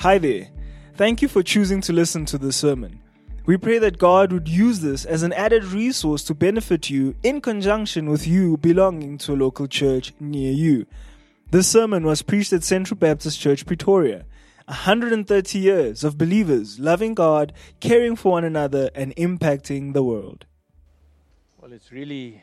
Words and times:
Hi 0.00 0.16
there. 0.16 0.48
Thank 0.94 1.20
you 1.20 1.28
for 1.28 1.42
choosing 1.42 1.82
to 1.82 1.92
listen 1.92 2.24
to 2.24 2.38
this 2.38 2.56
sermon. 2.56 3.02
We 3.44 3.58
pray 3.58 3.76
that 3.80 3.98
God 3.98 4.32
would 4.32 4.48
use 4.48 4.80
this 4.80 5.04
as 5.04 5.22
an 5.22 5.34
added 5.34 5.62
resource 5.62 6.24
to 6.24 6.34
benefit 6.34 6.88
you 6.88 7.16
in 7.22 7.42
conjunction 7.42 8.08
with 8.08 8.26
you 8.26 8.56
belonging 8.56 9.18
to 9.18 9.34
a 9.34 9.36
local 9.36 9.66
church 9.66 10.14
near 10.18 10.52
you. 10.52 10.86
This 11.50 11.68
sermon 11.68 12.04
was 12.04 12.22
preached 12.22 12.50
at 12.54 12.64
Central 12.64 12.96
Baptist 12.96 13.38
Church, 13.38 13.66
Pretoria. 13.66 14.24
130 14.64 15.58
years 15.58 16.02
of 16.02 16.16
believers 16.16 16.80
loving 16.80 17.12
God, 17.12 17.52
caring 17.80 18.16
for 18.16 18.32
one 18.32 18.44
another, 18.44 18.88
and 18.94 19.14
impacting 19.16 19.92
the 19.92 20.02
world. 20.02 20.46
Well, 21.60 21.74
it's 21.74 21.92
really 21.92 22.42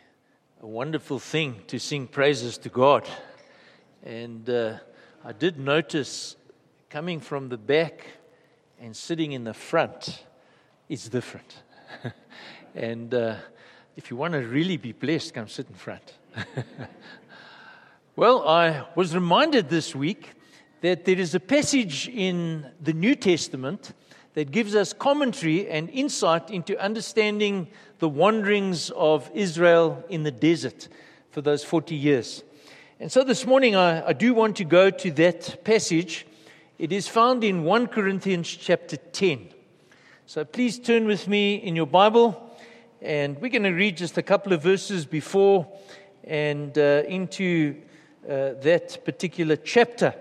a 0.61 0.67
wonderful 0.67 1.17
thing 1.17 1.63
to 1.65 1.79
sing 1.79 2.05
praises 2.05 2.59
to 2.59 2.69
God. 2.69 3.09
And 4.03 4.47
uh, 4.47 4.77
I 5.25 5.31
did 5.31 5.57
notice 5.57 6.35
coming 6.89 7.19
from 7.19 7.49
the 7.49 7.57
back 7.57 8.05
and 8.79 8.95
sitting 8.95 9.33
in 9.33 9.43
the 9.43 9.53
front 9.53 10.23
is 10.87 11.09
different. 11.09 11.63
and 12.75 13.13
uh, 13.13 13.35
if 13.97 14.09
you 14.09 14.15
want 14.15 14.33
to 14.33 14.39
really 14.39 14.77
be 14.77 14.93
blessed, 14.93 15.33
come 15.33 15.49
sit 15.49 15.67
in 15.67 15.75
front. 15.75 16.13
well, 18.15 18.47
I 18.47 18.85
was 18.95 19.13
reminded 19.13 19.67
this 19.67 19.93
week 19.93 20.31
that 20.79 21.03
there 21.03 21.19
is 21.19 21.35
a 21.35 21.41
passage 21.41 22.07
in 22.07 22.65
the 22.81 22.93
New 22.93 23.15
Testament 23.15 23.91
that 24.35 24.51
gives 24.51 24.73
us 24.73 24.93
commentary 24.93 25.67
and 25.67 25.89
insight 25.89 26.49
into 26.49 26.81
understanding 26.81 27.67
the 27.99 28.07
wanderings 28.07 28.91
of 28.91 29.29
Israel 29.33 30.05
in 30.07 30.23
the 30.23 30.31
desert 30.31 30.87
for 31.31 31.41
those 31.41 31.65
40 31.65 31.95
years. 31.95 32.43
And 33.01 33.11
so 33.11 33.25
this 33.25 33.45
morning 33.45 33.75
I, 33.75 34.07
I 34.07 34.13
do 34.13 34.33
want 34.33 34.55
to 34.57 34.63
go 34.63 34.89
to 34.89 35.11
that 35.11 35.65
passage. 35.65 36.25
It 36.79 36.91
is 36.91 37.07
found 37.07 37.43
in 37.43 37.63
1 37.63 37.87
Corinthians 37.87 38.47
chapter 38.47 38.97
10. 38.97 39.47
So 40.27 40.45
please 40.45 40.77
turn 40.77 41.07
with 41.07 41.27
me 41.27 41.55
in 41.55 41.75
your 41.75 41.87
Bible, 41.87 42.55
and 43.01 43.35
we're 43.41 43.49
going 43.49 43.63
to 43.63 43.71
read 43.71 43.97
just 43.97 44.15
a 44.19 44.21
couple 44.21 44.53
of 44.53 44.61
verses 44.61 45.03
before 45.03 45.67
and 46.23 46.77
uh, 46.77 47.01
into 47.07 47.81
uh, 48.25 48.61
that 48.61 49.03
particular 49.03 49.55
chapter. 49.55 50.13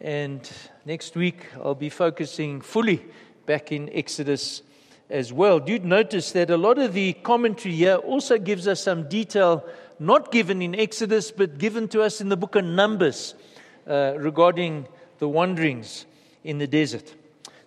And 0.00 0.48
next 0.84 1.16
week 1.16 1.48
I'll 1.56 1.74
be 1.74 1.90
focusing 1.90 2.60
fully 2.60 3.04
back 3.44 3.72
in 3.72 3.90
Exodus 3.92 4.62
as 5.08 5.32
well. 5.32 5.60
You'd 5.68 5.84
notice 5.84 6.30
that 6.30 6.50
a 6.50 6.56
lot 6.56 6.78
of 6.78 6.92
the 6.92 7.14
commentary 7.14 7.74
here 7.74 7.96
also 7.96 8.38
gives 8.38 8.68
us 8.68 8.80
some 8.80 9.08
detail 9.08 9.66
not 9.98 10.30
given 10.30 10.62
in 10.62 10.76
Exodus, 10.76 11.32
but 11.32 11.58
given 11.58 11.88
to 11.88 12.02
us 12.02 12.20
in 12.20 12.28
the 12.28 12.36
book 12.36 12.54
of 12.54 12.64
Numbers 12.64 13.34
uh, 13.88 14.14
regarding 14.18 14.86
the 15.20 15.28
wanderings 15.28 16.06
in 16.42 16.58
the 16.58 16.66
desert. 16.66 17.14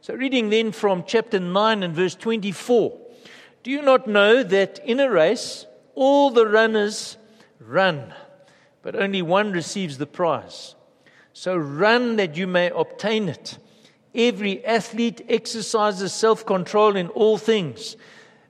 So, 0.01 0.13
reading 0.13 0.49
then 0.49 0.73
from 0.73 1.05
chapter 1.07 1.39
9 1.39 1.83
and 1.83 1.95
verse 1.95 2.15
24 2.15 2.99
Do 3.63 3.71
you 3.71 3.81
not 3.81 4.05
know 4.07 4.43
that 4.43 4.79
in 4.85 4.99
a 4.99 5.09
race 5.09 5.65
all 5.95 6.29
the 6.29 6.45
runners 6.45 7.15
run, 7.59 8.13
but 8.81 8.95
only 8.95 9.21
one 9.21 9.53
receives 9.53 9.97
the 9.97 10.05
prize? 10.05 10.75
So, 11.31 11.55
run 11.55 12.17
that 12.17 12.35
you 12.35 12.47
may 12.47 12.69
obtain 12.69 13.29
it. 13.29 13.57
Every 14.13 14.63
athlete 14.65 15.25
exercises 15.29 16.11
self 16.11 16.45
control 16.45 16.97
in 16.97 17.07
all 17.09 17.37
things. 17.37 17.95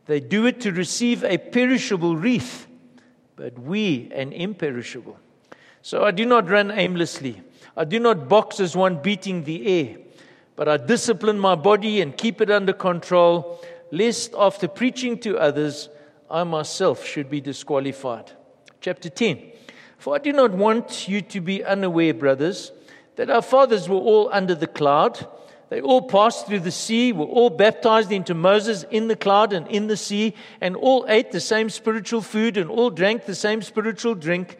They 0.06 0.20
do 0.20 0.46
it 0.46 0.59
to 0.62 0.72
receive 0.72 1.24
a 1.24 1.38
perishable 1.38 2.18
wreath, 2.18 2.68
but 3.36 3.58
we 3.59 4.09
an 4.14 4.34
imperishable. 4.34 5.18
So 5.81 6.04
I 6.04 6.12
do 6.12 6.26
not 6.26 6.50
run 6.50 6.72
aimlessly. 6.72 7.42
I 7.76 7.86
do 7.86 8.00
not 8.00 8.30
box 8.30 8.60
as 8.60 8.76
one 8.76 9.02
beating 9.02 9.44
the 9.44 9.68
air, 9.68 9.98
but 10.56 10.68
I 10.68 10.78
discipline 10.78 11.40
my 11.40 11.56
body 11.56 12.02
and 12.02 12.16
keep 12.16 12.42
it 12.42 12.52
under 12.52 12.74
control, 12.74 13.64
lest 13.92 14.34
after 14.38 14.68
preaching 14.68 15.18
to 15.20 15.38
others, 15.38 15.90
I 16.30 16.44
myself 16.44 17.06
should 17.06 17.30
be 17.30 17.42
disqualified. 17.42 18.32
Chapter 18.81 19.09
10. 19.09 19.52
For 19.97 20.16
I 20.16 20.20
do 20.20 20.34
not 20.34 20.52
want 20.52 21.08
you 21.08 21.22
to 21.22 21.42
be 21.42 21.64
unaware, 21.64 22.14
brothers, 22.14 22.72
that 23.16 23.30
our 23.30 23.42
fathers 23.42 23.88
were 23.88 23.97
all 23.97 24.30
under 24.31 24.56
the 24.56 24.68
cloud 24.68 25.28
they 25.74 25.81
all 25.81 26.03
passed 26.03 26.46
through 26.46 26.59
the 26.59 26.70
sea, 26.70 27.12
were 27.14 27.26
all 27.26 27.50
baptized 27.50 28.12
into 28.12 28.36
Moses 28.36 28.86
in 28.92 29.08
the 29.08 29.16
cloud 29.16 29.53
and 29.53 29.68
in 29.70 29.88
the 29.88 29.97
sea, 29.97 30.36
and 30.62 30.76
all 30.76 31.03
ate 31.09 31.31
the 31.31 31.40
same 31.40 31.68
spiritual 31.72 32.22
food 32.22 32.58
and 32.58 32.70
all 32.70 32.92
drank 32.92 33.26
the 33.26 33.34
same 33.34 33.64
spiritual 33.64 34.14
drink. 34.14 34.59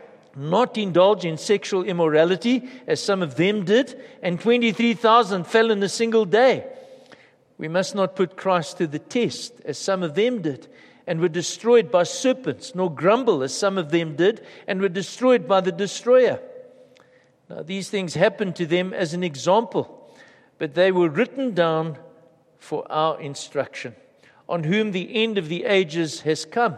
not 0.35 0.77
indulge 0.77 1.25
in 1.25 1.37
sexual 1.37 1.83
immorality, 1.83 2.69
as 2.87 3.03
some 3.03 3.21
of 3.21 3.35
them 3.35 3.65
did, 3.65 4.01
and 4.21 4.39
23,000 4.39 5.45
fell 5.45 5.71
in 5.71 5.81
a 5.83 5.89
single 5.89 6.25
day. 6.25 6.65
We 7.57 7.67
must 7.67 7.95
not 7.95 8.15
put 8.15 8.37
Christ 8.37 8.77
to 8.77 8.87
the 8.87 8.99
test, 8.99 9.53
as 9.65 9.77
some 9.77 10.03
of 10.03 10.15
them 10.15 10.41
did, 10.41 10.67
and 11.05 11.19
were 11.19 11.29
destroyed 11.29 11.91
by 11.91 12.03
serpents, 12.03 12.73
nor 12.73 12.93
grumble, 12.93 13.43
as 13.43 13.53
some 13.53 13.77
of 13.77 13.91
them 13.91 14.15
did, 14.15 14.45
and 14.67 14.81
were 14.81 14.89
destroyed 14.89 15.47
by 15.47 15.61
the 15.61 15.71
destroyer. 15.71 16.39
Now, 17.49 17.63
these 17.63 17.89
things 17.89 18.13
happened 18.13 18.55
to 18.55 18.65
them 18.65 18.93
as 18.93 19.13
an 19.13 19.23
example 19.23 19.97
but 20.61 20.75
they 20.75 20.91
were 20.91 21.09
written 21.09 21.55
down 21.55 21.97
for 22.59 22.85
our 22.91 23.19
instruction, 23.19 23.95
on 24.47 24.63
whom 24.63 24.91
the 24.91 25.23
end 25.23 25.39
of 25.39 25.49
the 25.49 25.65
ages 25.65 26.21
has 26.21 26.45
come. 26.45 26.77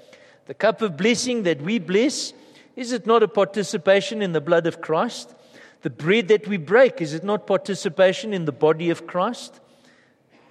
The 0.51 0.55
cup 0.55 0.81
of 0.81 0.97
blessing 0.97 1.43
that 1.43 1.61
we 1.61 1.79
bless, 1.79 2.33
is 2.75 2.91
it 2.91 3.07
not 3.07 3.23
a 3.23 3.27
participation 3.29 4.21
in 4.21 4.33
the 4.33 4.41
blood 4.41 4.67
of 4.67 4.81
Christ? 4.81 5.33
The 5.81 5.89
bread 5.89 6.27
that 6.27 6.45
we 6.45 6.57
break, 6.57 6.99
is 6.99 7.13
it 7.13 7.23
not 7.23 7.47
participation 7.47 8.33
in 8.33 8.43
the 8.43 8.51
body 8.51 8.89
of 8.89 9.07
Christ? 9.07 9.61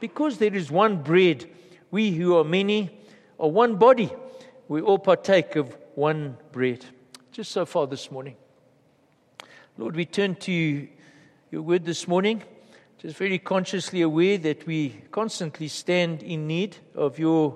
Because 0.01 0.39
there 0.39 0.55
is 0.55 0.71
one 0.71 1.03
bread, 1.03 1.45
we 1.91 2.13
who 2.13 2.35
are 2.39 2.45
many 2.45 2.89
are 3.39 3.51
one 3.51 3.77
body. 3.77 4.11
We 4.69 4.81
all 4.81 4.99
partake 4.99 5.55
of 5.57 5.77
one 5.97 6.39
bread. 6.51 6.83
Just 7.31 7.51
so 7.51 7.67
far 7.67 7.87
this 7.87 8.11
morning. 8.11 8.37
Lord, 9.77 9.97
we 9.97 10.07
turn 10.07 10.35
to 10.37 10.89
your 11.51 11.61
word 11.61 11.85
this 11.85 12.09
morning 12.09 12.43
just 12.97 13.19
very 13.19 13.39
consciously 13.39 14.01
aware 14.01 14.39
that 14.39 14.67
we 14.67 15.03
constantly 15.11 15.69
stand 15.69 16.23
in 16.23 16.47
need 16.47 16.79
of 16.95 17.19
your 17.19 17.55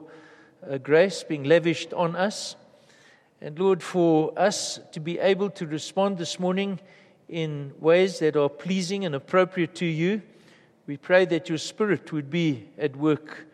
grace 0.83 1.23
being 1.23 1.45
lavished 1.45 1.93
on 1.93 2.17
us. 2.17 2.57
And 3.41 3.59
Lord, 3.59 3.83
for 3.83 4.33
us 4.39 4.81
to 4.93 5.01
be 5.01 5.19
able 5.19 5.51
to 5.51 5.67
respond 5.67 6.19
this 6.19 6.39
morning 6.39 6.81
in 7.29 7.73
ways 7.79 8.19
that 8.21 8.37
are 8.37 8.49
pleasing 8.49 9.05
and 9.05 9.15
appropriate 9.15 9.75
to 9.77 9.87
you, 9.87 10.23
we 10.87 10.97
pray 10.97 11.25
that 11.27 11.49
your 11.49 11.59
Spirit 11.59 12.13
would 12.13 12.31
be 12.31 12.69
at 12.79 12.97
work 12.97 13.47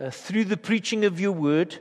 uh, 0.00 0.10
through 0.10 0.44
the 0.44 0.56
preaching 0.56 1.04
of 1.04 1.20
your 1.20 1.32
word, 1.32 1.78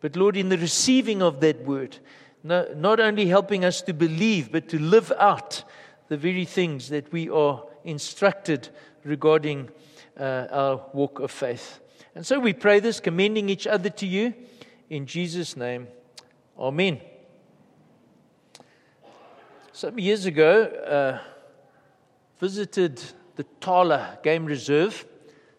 but 0.00 0.16
Lord, 0.16 0.36
in 0.36 0.48
the 0.48 0.58
receiving 0.58 1.22
of 1.22 1.40
that 1.40 1.64
word, 1.64 1.98
no, 2.42 2.66
not 2.74 2.98
only 2.98 3.26
helping 3.26 3.64
us 3.64 3.82
to 3.82 3.94
believe, 3.94 4.50
but 4.50 4.68
to 4.70 4.78
live 4.78 5.12
out 5.18 5.64
the 6.08 6.16
very 6.16 6.44
things 6.44 6.88
that 6.88 7.12
we 7.12 7.30
are 7.30 7.64
instructed 7.84 8.68
regarding 9.04 9.68
uh, 10.18 10.46
our 10.50 10.86
walk 10.92 11.20
of 11.20 11.30
faith. 11.30 11.81
And 12.14 12.26
so 12.26 12.38
we 12.38 12.52
pray 12.52 12.80
this, 12.80 13.00
commending 13.00 13.48
each 13.48 13.66
other 13.66 13.88
to 13.90 14.06
you 14.06 14.34
in 14.90 15.06
Jesus' 15.06 15.56
name. 15.56 15.88
Amen. 16.58 17.00
Some 19.72 19.98
years 19.98 20.26
ago, 20.26 20.64
uh, 20.64 21.18
visited 22.38 23.02
the 23.36 23.44
Tala 23.60 24.18
Game 24.22 24.44
Reserve. 24.44 25.06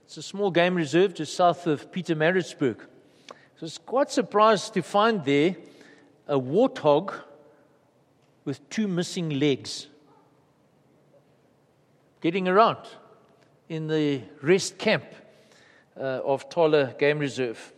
It's 0.06 0.18
a 0.18 0.22
small 0.22 0.52
game 0.52 0.76
reserve 0.76 1.16
just 1.16 1.34
south 1.34 1.66
of 1.66 1.92
Pietermaritzburg. 1.92 2.78
So 2.78 3.62
I 3.62 3.62
was 3.62 3.78
quite 3.80 4.12
surprised 4.12 4.76
to 4.76 4.84
find 4.84 5.26
there 5.26 5.56
a 6.28 6.40
warthog 6.40 7.14
with 8.46 8.70
two 8.70 8.88
missing 8.88 9.30
legs 9.40 9.88
getting 12.22 12.48
around 12.48 12.78
in 13.70 13.88
the 13.88 14.22
rest 14.42 14.78
camp 14.78 15.06
of 16.02 16.50
Tala 16.50 16.96
Game 16.98 17.20
Reserve. 17.20 17.74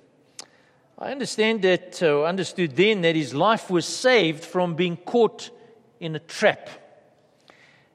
I 0.97 1.11
understand 1.11 1.61
that, 1.63 2.01
uh, 2.01 2.23
understood 2.23 2.75
then 2.75 3.01
that 3.01 3.15
his 3.15 3.33
life 3.33 3.69
was 3.69 3.85
saved 3.85 4.45
from 4.45 4.75
being 4.75 4.95
caught 4.95 5.49
in 5.99 6.15
a 6.15 6.19
trap. 6.19 6.69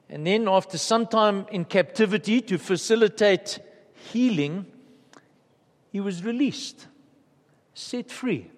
And 0.07 0.27
then, 0.27 0.47
after 0.47 0.77
some 0.77 1.07
time 1.07 1.47
in 1.51 1.65
captivity 1.65 2.41
to 2.41 2.59
facilitate 2.59 3.59
healing, 4.11 4.65
he 5.91 5.99
was 5.99 6.23
released, 6.23 6.87
set 7.73 8.11
free 8.11 8.51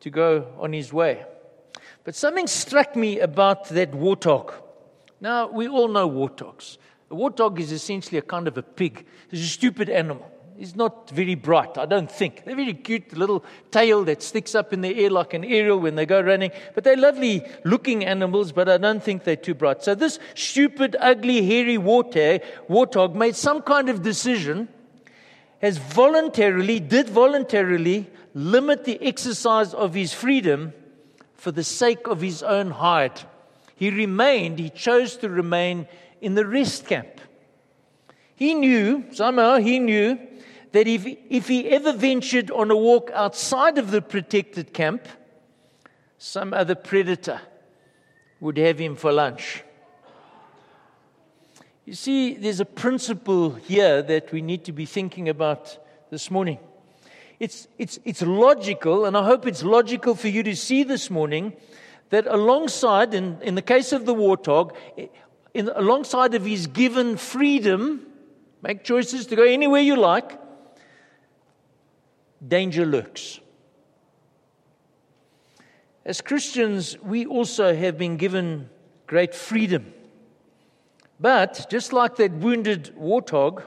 to 0.00 0.10
go 0.10 0.48
on 0.58 0.72
his 0.72 0.92
way. 0.92 1.24
But 2.04 2.14
something 2.14 2.46
struck 2.46 2.94
me 2.94 3.20
about 3.20 3.68
that 3.70 3.92
warthog. 3.92 4.52
Now, 5.20 5.48
we 5.48 5.68
all 5.68 5.88
know 5.88 6.08
warthogs. 6.08 6.78
A 7.10 7.14
warthog 7.14 7.58
is 7.58 7.72
essentially 7.72 8.18
a 8.18 8.22
kind 8.22 8.48
of 8.48 8.58
a 8.58 8.62
pig, 8.62 9.06
it's 9.30 9.40
a 9.40 9.46
stupid 9.46 9.88
animal. 9.88 10.30
He's 10.58 10.74
not 10.74 11.08
very 11.10 11.36
bright, 11.36 11.78
I 11.78 11.86
don't 11.86 12.10
think. 12.10 12.44
They're 12.44 12.56
very 12.56 12.74
cute, 12.74 13.16
little 13.16 13.44
tail 13.70 14.02
that 14.06 14.24
sticks 14.24 14.56
up 14.56 14.72
in 14.72 14.80
the 14.80 15.04
air 15.04 15.08
like 15.08 15.32
an 15.32 15.44
aerial 15.44 15.78
when 15.78 15.94
they 15.94 16.04
go 16.04 16.20
running. 16.20 16.50
But 16.74 16.82
they're 16.82 16.96
lovely 16.96 17.46
looking 17.64 18.04
animals, 18.04 18.50
but 18.50 18.68
I 18.68 18.76
don't 18.76 19.00
think 19.00 19.22
they're 19.22 19.36
too 19.36 19.54
bright. 19.54 19.84
So 19.84 19.94
this 19.94 20.18
stupid, 20.34 20.96
ugly, 20.98 21.46
hairy 21.46 21.76
warthog, 21.76 22.44
warthog 22.68 23.14
made 23.14 23.36
some 23.36 23.62
kind 23.62 23.88
of 23.88 24.02
decision, 24.02 24.68
has 25.62 25.78
voluntarily, 25.78 26.80
did 26.80 27.08
voluntarily 27.08 28.10
limit 28.34 28.84
the 28.84 29.00
exercise 29.00 29.72
of 29.72 29.94
his 29.94 30.12
freedom 30.12 30.72
for 31.34 31.52
the 31.52 31.62
sake 31.62 32.08
of 32.08 32.20
his 32.20 32.42
own 32.42 32.72
hide. 32.72 33.20
He 33.76 33.90
remained, 33.90 34.58
he 34.58 34.70
chose 34.70 35.16
to 35.18 35.28
remain 35.28 35.86
in 36.20 36.34
the 36.34 36.44
rest 36.44 36.86
camp. 36.86 37.20
He 38.34 38.54
knew, 38.54 39.04
somehow 39.12 39.58
he 39.58 39.78
knew, 39.78 40.18
that 40.72 40.86
if, 40.86 41.06
if 41.06 41.48
he 41.48 41.68
ever 41.68 41.92
ventured 41.92 42.50
on 42.50 42.70
a 42.70 42.76
walk 42.76 43.10
outside 43.14 43.78
of 43.78 43.90
the 43.90 44.02
protected 44.02 44.72
camp, 44.72 45.06
some 46.18 46.52
other 46.52 46.74
predator 46.74 47.40
would 48.40 48.58
have 48.58 48.78
him 48.78 48.96
for 48.96 49.12
lunch. 49.12 49.62
You 51.84 51.94
see, 51.94 52.34
there's 52.34 52.60
a 52.60 52.66
principle 52.66 53.54
here 53.54 54.02
that 54.02 54.30
we 54.30 54.42
need 54.42 54.64
to 54.64 54.72
be 54.72 54.84
thinking 54.84 55.28
about 55.28 55.78
this 56.10 56.30
morning. 56.30 56.58
It's, 57.40 57.68
it's, 57.78 57.98
it's 58.04 58.20
logical, 58.20 59.06
and 59.06 59.16
I 59.16 59.24
hope 59.24 59.46
it's 59.46 59.62
logical 59.62 60.14
for 60.14 60.28
you 60.28 60.42
to 60.42 60.54
see 60.54 60.82
this 60.82 61.08
morning 61.08 61.54
that 62.10 62.26
alongside, 62.26 63.14
in, 63.14 63.38
in 63.42 63.54
the 63.54 63.62
case 63.62 63.92
of 63.92 64.06
the 64.06 64.14
warthog, 64.14 64.74
in, 65.54 65.70
alongside 65.74 66.34
of 66.34 66.44
his 66.44 66.66
given 66.66 67.16
freedom, 67.16 68.06
make 68.60 68.84
choices 68.84 69.26
to 69.28 69.36
go 69.36 69.44
anywhere 69.44 69.80
you 69.80 69.96
like, 69.96 70.38
danger 72.46 72.86
lurks. 72.86 73.40
As 76.04 76.20
Christians, 76.20 76.98
we 77.02 77.26
also 77.26 77.74
have 77.74 77.98
been 77.98 78.16
given 78.16 78.70
great 79.06 79.34
freedom. 79.34 79.92
But 81.20 81.66
just 81.68 81.92
like 81.92 82.16
that 82.16 82.32
wounded 82.32 82.94
warthog, 82.98 83.62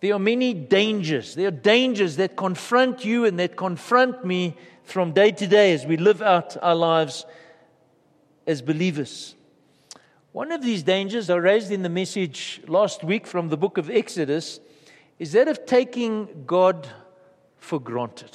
there 0.00 0.14
are 0.14 0.18
many 0.18 0.52
dangers. 0.54 1.34
There 1.34 1.48
are 1.48 1.50
dangers 1.50 2.16
that 2.16 2.36
confront 2.36 3.04
you 3.04 3.24
and 3.24 3.38
that 3.38 3.56
confront 3.56 4.24
me 4.24 4.56
from 4.84 5.12
day 5.12 5.32
to 5.32 5.46
day 5.46 5.72
as 5.72 5.86
we 5.86 5.96
live 5.96 6.22
out 6.22 6.56
our 6.62 6.74
lives 6.74 7.24
as 8.46 8.62
believers. 8.62 9.34
One 10.32 10.52
of 10.52 10.62
these 10.62 10.82
dangers 10.82 11.30
I 11.30 11.36
raised 11.36 11.72
in 11.72 11.82
the 11.82 11.88
message 11.88 12.60
last 12.68 13.02
week 13.02 13.26
from 13.26 13.48
the 13.48 13.56
book 13.56 13.78
of 13.78 13.90
Exodus 13.90 14.60
is 15.18 15.32
that 15.32 15.48
of 15.48 15.64
taking 15.64 16.44
God 16.46 16.86
for 17.66 17.80
granted. 17.80 18.30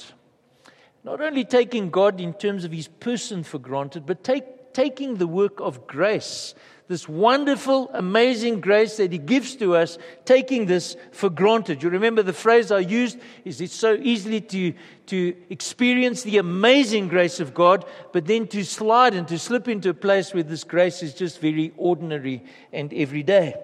Not 1.04 1.22
only 1.22 1.44
taking 1.44 1.90
God 1.90 2.20
in 2.20 2.34
terms 2.34 2.64
of 2.64 2.70
his 2.70 2.86
person 2.86 3.42
for 3.42 3.58
granted, 3.58 4.04
but 4.04 4.22
take, 4.22 4.74
taking 4.74 5.16
the 5.16 5.26
work 5.26 5.58
of 5.58 5.86
grace, 5.86 6.54
this 6.86 7.08
wonderful, 7.08 7.88
amazing 7.94 8.60
grace 8.60 8.98
that 8.98 9.10
he 9.10 9.16
gives 9.16 9.56
to 9.56 9.74
us, 9.74 9.96
taking 10.26 10.66
this 10.66 10.96
for 11.12 11.30
granted. 11.30 11.82
You 11.82 11.88
remember 11.88 12.22
the 12.22 12.34
phrase 12.34 12.70
I 12.70 12.80
used 12.80 13.18
is 13.46 13.62
it's 13.62 13.74
so 13.74 13.94
easily 13.94 14.42
to, 14.42 14.74
to 15.06 15.34
experience 15.48 16.22
the 16.22 16.36
amazing 16.36 17.08
grace 17.08 17.40
of 17.40 17.54
God, 17.54 17.86
but 18.12 18.26
then 18.26 18.46
to 18.48 18.62
slide 18.64 19.14
and 19.14 19.26
to 19.28 19.38
slip 19.38 19.66
into 19.66 19.88
a 19.88 19.94
place 19.94 20.34
where 20.34 20.42
this 20.42 20.64
grace 20.64 21.02
is 21.02 21.14
just 21.14 21.40
very 21.40 21.72
ordinary 21.78 22.44
and 22.70 22.92
everyday. 22.92 23.54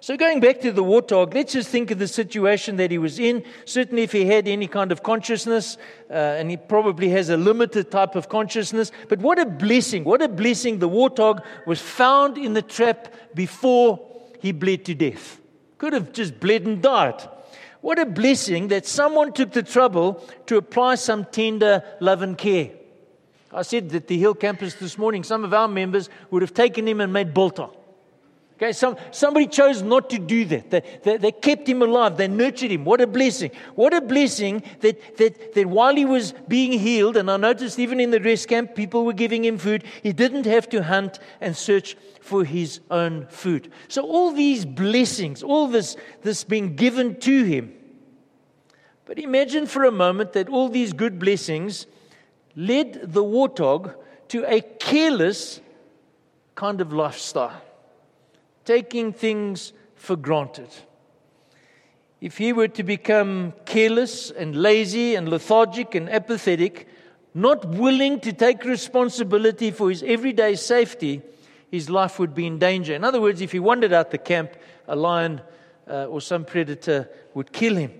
So, 0.00 0.16
going 0.16 0.40
back 0.40 0.60
to 0.60 0.72
the 0.72 0.84
warthog, 0.84 1.34
let's 1.34 1.52
just 1.52 1.68
think 1.68 1.90
of 1.90 1.98
the 1.98 2.08
situation 2.08 2.76
that 2.76 2.90
he 2.90 2.98
was 2.98 3.18
in. 3.18 3.44
Certainly, 3.64 4.02
if 4.02 4.12
he 4.12 4.26
had 4.26 4.46
any 4.46 4.66
kind 4.66 4.92
of 4.92 5.02
consciousness, 5.02 5.78
uh, 6.10 6.12
and 6.12 6.50
he 6.50 6.56
probably 6.56 7.08
has 7.08 7.30
a 7.30 7.36
limited 7.36 7.90
type 7.90 8.14
of 8.14 8.28
consciousness, 8.28 8.92
but 9.08 9.18
what 9.20 9.38
a 9.38 9.46
blessing, 9.46 10.04
what 10.04 10.20
a 10.20 10.28
blessing 10.28 10.78
the 10.78 10.88
warthog 10.88 11.42
was 11.66 11.80
found 11.80 12.36
in 12.36 12.52
the 12.52 12.62
trap 12.62 13.12
before 13.34 13.98
he 14.40 14.52
bled 14.52 14.84
to 14.84 14.94
death. 14.94 15.40
Could 15.78 15.92
have 15.92 16.12
just 16.12 16.38
bled 16.38 16.66
and 16.66 16.82
died. 16.82 17.28
What 17.80 17.98
a 17.98 18.06
blessing 18.06 18.68
that 18.68 18.86
someone 18.86 19.32
took 19.32 19.52
the 19.52 19.62
trouble 19.62 20.26
to 20.46 20.56
apply 20.56 20.94
some 20.94 21.24
tender 21.26 21.82
love 22.00 22.22
and 22.22 22.36
care. 22.36 22.70
I 23.52 23.62
said 23.62 23.90
that 23.90 24.08
the 24.08 24.18
Hill 24.18 24.34
campus 24.34 24.74
this 24.74 24.98
morning, 24.98 25.22
some 25.22 25.44
of 25.44 25.54
our 25.54 25.68
members 25.68 26.08
would 26.30 26.42
have 26.42 26.54
taken 26.54 26.88
him 26.88 27.00
and 27.00 27.12
made 27.12 27.32
biltong. 27.32 27.74
Okay, 28.56 28.70
some, 28.70 28.96
somebody 29.10 29.48
chose 29.48 29.82
not 29.82 30.08
to 30.10 30.18
do 30.18 30.44
that. 30.44 30.70
They, 30.70 30.82
they, 31.02 31.16
they, 31.16 31.32
kept 31.32 31.68
him 31.68 31.82
alive. 31.82 32.16
They 32.16 32.28
nurtured 32.28 32.70
him. 32.70 32.84
What 32.84 33.00
a 33.00 33.06
blessing. 33.06 33.50
What 33.74 33.92
a 33.92 34.00
blessing 34.00 34.62
that, 34.78 35.16
that, 35.16 35.54
that 35.54 35.66
while 35.66 35.96
he 35.96 36.04
was 36.04 36.32
being 36.46 36.78
healed, 36.78 37.16
and 37.16 37.28
I 37.28 37.36
noticed 37.36 37.80
even 37.80 37.98
in 37.98 38.12
the 38.12 38.20
rest 38.20 38.46
camp, 38.46 38.76
people 38.76 39.04
were 39.04 39.12
giving 39.12 39.44
him 39.44 39.58
food, 39.58 39.82
he 40.04 40.12
didn't 40.12 40.46
have 40.46 40.68
to 40.68 40.84
hunt 40.84 41.18
and 41.40 41.56
search 41.56 41.96
for 42.20 42.44
his 42.44 42.78
own 42.92 43.26
food. 43.26 43.72
So, 43.88 44.02
all 44.06 44.30
these 44.30 44.64
blessings, 44.64 45.42
all 45.42 45.66
this, 45.66 45.96
this 46.22 46.44
being 46.44 46.76
given 46.76 47.18
to 47.20 47.42
him. 47.42 47.74
But 49.04 49.18
imagine 49.18 49.66
for 49.66 49.82
a 49.82 49.90
moment 49.90 50.32
that 50.34 50.48
all 50.48 50.68
these 50.68 50.92
good 50.92 51.18
blessings 51.18 51.86
led 52.54 53.12
the 53.12 53.24
warthog 53.24 53.96
to 54.28 54.44
a 54.44 54.60
careless 54.60 55.60
kind 56.54 56.80
of 56.80 56.92
lifestyle 56.92 57.60
taking 58.64 59.12
things 59.12 59.72
for 59.94 60.16
granted. 60.16 60.68
If 62.20 62.38
he 62.38 62.52
were 62.52 62.68
to 62.68 62.82
become 62.82 63.52
careless 63.66 64.30
and 64.30 64.56
lazy 64.56 65.14
and 65.14 65.28
lethargic 65.28 65.94
and 65.94 66.08
apathetic, 66.08 66.88
not 67.34 67.66
willing 67.66 68.20
to 68.20 68.32
take 68.32 68.64
responsibility 68.64 69.70
for 69.70 69.90
his 69.90 70.02
everyday 70.02 70.54
safety, 70.54 71.20
his 71.70 71.90
life 71.90 72.18
would 72.18 72.34
be 72.34 72.46
in 72.46 72.58
danger. 72.58 72.94
In 72.94 73.04
other 73.04 73.20
words, 73.20 73.40
if 73.40 73.52
he 73.52 73.58
wandered 73.58 73.92
out 73.92 74.10
the 74.10 74.18
camp, 74.18 74.54
a 74.86 74.96
lion 74.96 75.40
uh, 75.88 76.06
or 76.06 76.20
some 76.20 76.44
predator 76.44 77.08
would 77.34 77.52
kill 77.52 77.76
him. 77.76 77.92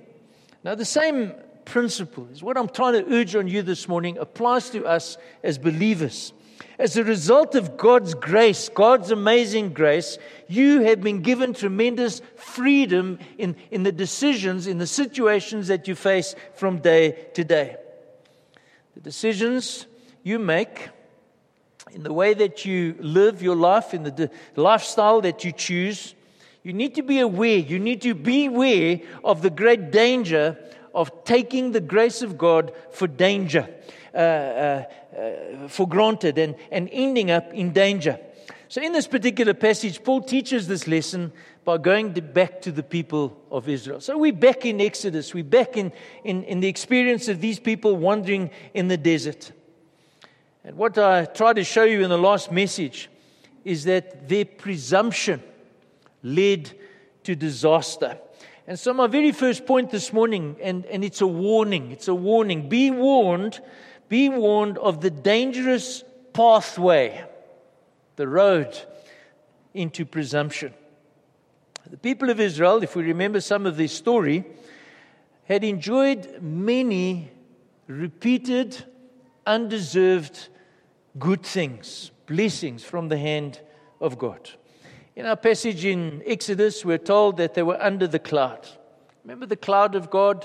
Now, 0.62 0.74
the 0.74 0.84
same 0.84 1.34
principle 1.64 2.28
is 2.32 2.42
what 2.42 2.56
I'm 2.56 2.68
trying 2.68 2.94
to 2.94 3.12
urge 3.12 3.34
on 3.34 3.48
you 3.48 3.62
this 3.62 3.88
morning 3.88 4.16
applies 4.18 4.70
to 4.70 4.86
us 4.86 5.18
as 5.42 5.58
believers. 5.58 6.32
As 6.78 6.96
a 6.96 7.04
result 7.04 7.54
of 7.54 7.76
God's 7.76 8.14
grace, 8.14 8.68
God's 8.68 9.10
amazing 9.10 9.72
grace, 9.72 10.18
you 10.48 10.82
have 10.82 11.00
been 11.00 11.22
given 11.22 11.54
tremendous 11.54 12.20
freedom 12.36 13.18
in, 13.38 13.56
in 13.70 13.84
the 13.84 13.92
decisions, 13.92 14.66
in 14.66 14.78
the 14.78 14.86
situations 14.86 15.68
that 15.68 15.86
you 15.86 15.94
face 15.94 16.34
from 16.54 16.78
day 16.78 17.28
to 17.34 17.44
day. 17.44 17.76
The 18.94 19.00
decisions 19.00 19.86
you 20.22 20.38
make, 20.38 20.88
in 21.92 22.02
the 22.02 22.12
way 22.12 22.34
that 22.34 22.64
you 22.64 22.96
live 22.98 23.42
your 23.42 23.56
life, 23.56 23.94
in 23.94 24.02
the 24.02 24.10
de- 24.10 24.30
lifestyle 24.56 25.20
that 25.20 25.44
you 25.44 25.52
choose, 25.52 26.14
you 26.64 26.72
need 26.72 26.94
to 26.94 27.02
be 27.02 27.20
aware, 27.20 27.58
you 27.58 27.78
need 27.78 28.02
to 28.02 28.14
be 28.14 28.46
aware 28.46 29.00
of 29.22 29.42
the 29.42 29.50
great 29.50 29.90
danger 29.90 30.58
of 30.94 31.24
taking 31.24 31.72
the 31.72 31.80
grace 31.80 32.22
of 32.22 32.38
God 32.38 32.72
for 32.90 33.06
danger. 33.06 33.68
Uh, 34.14 34.18
uh, 34.18 34.84
uh, 35.14 35.68
for 35.68 35.88
granted 35.88 36.38
and, 36.38 36.54
and 36.70 36.88
ending 36.92 37.30
up 37.30 37.52
in 37.52 37.72
danger. 37.72 38.18
So, 38.68 38.82
in 38.82 38.92
this 38.92 39.06
particular 39.06 39.54
passage, 39.54 40.02
Paul 40.02 40.22
teaches 40.22 40.66
this 40.66 40.88
lesson 40.88 41.32
by 41.64 41.78
going 41.78 42.14
to 42.14 42.22
back 42.22 42.60
to 42.62 42.72
the 42.72 42.82
people 42.82 43.40
of 43.50 43.68
Israel. 43.68 44.00
So, 44.00 44.18
we're 44.18 44.32
back 44.32 44.64
in 44.66 44.80
Exodus, 44.80 45.34
we're 45.34 45.44
back 45.44 45.76
in, 45.76 45.92
in, 46.24 46.42
in 46.44 46.60
the 46.60 46.68
experience 46.68 47.28
of 47.28 47.40
these 47.40 47.58
people 47.60 47.96
wandering 47.96 48.50
in 48.72 48.88
the 48.88 48.96
desert. 48.96 49.52
And 50.64 50.76
what 50.76 50.98
I 50.98 51.24
tried 51.26 51.56
to 51.56 51.64
show 51.64 51.84
you 51.84 52.02
in 52.02 52.10
the 52.10 52.18
last 52.18 52.50
message 52.50 53.10
is 53.64 53.84
that 53.84 54.28
their 54.28 54.44
presumption 54.44 55.42
led 56.22 56.70
to 57.24 57.34
disaster. 57.34 58.18
And 58.66 58.78
so, 58.78 58.94
my 58.94 59.06
very 59.06 59.32
first 59.32 59.66
point 59.66 59.90
this 59.90 60.12
morning, 60.12 60.56
and, 60.62 60.86
and 60.86 61.04
it's 61.04 61.20
a 61.20 61.26
warning, 61.26 61.90
it's 61.90 62.08
a 62.08 62.14
warning. 62.14 62.68
Be 62.68 62.90
warned, 62.90 63.60
be 64.08 64.30
warned 64.30 64.78
of 64.78 65.02
the 65.02 65.10
dangerous 65.10 66.02
pathway, 66.32 67.24
the 68.16 68.26
road 68.26 68.78
into 69.74 70.06
presumption. 70.06 70.72
The 71.90 71.98
people 71.98 72.30
of 72.30 72.40
Israel, 72.40 72.82
if 72.82 72.96
we 72.96 73.02
remember 73.02 73.40
some 73.40 73.66
of 73.66 73.76
their 73.76 73.88
story, 73.88 74.44
had 75.44 75.62
enjoyed 75.62 76.40
many 76.40 77.30
repeated, 77.86 78.82
undeserved 79.46 80.48
good 81.18 81.42
things, 81.42 82.10
blessings 82.26 82.82
from 82.82 83.08
the 83.08 83.18
hand 83.18 83.60
of 84.00 84.18
God. 84.18 84.50
In 85.16 85.26
our 85.26 85.36
passage 85.36 85.84
in 85.84 86.24
Exodus, 86.26 86.84
we're 86.84 86.98
told 86.98 87.36
that 87.36 87.54
they 87.54 87.62
were 87.62 87.80
under 87.80 88.08
the 88.08 88.18
cloud. 88.18 88.66
Remember 89.22 89.46
the 89.46 89.54
cloud 89.54 89.94
of 89.94 90.10
God 90.10 90.44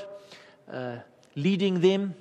uh, 0.72 0.98
leading 1.36 1.82
them, 1.82 2.14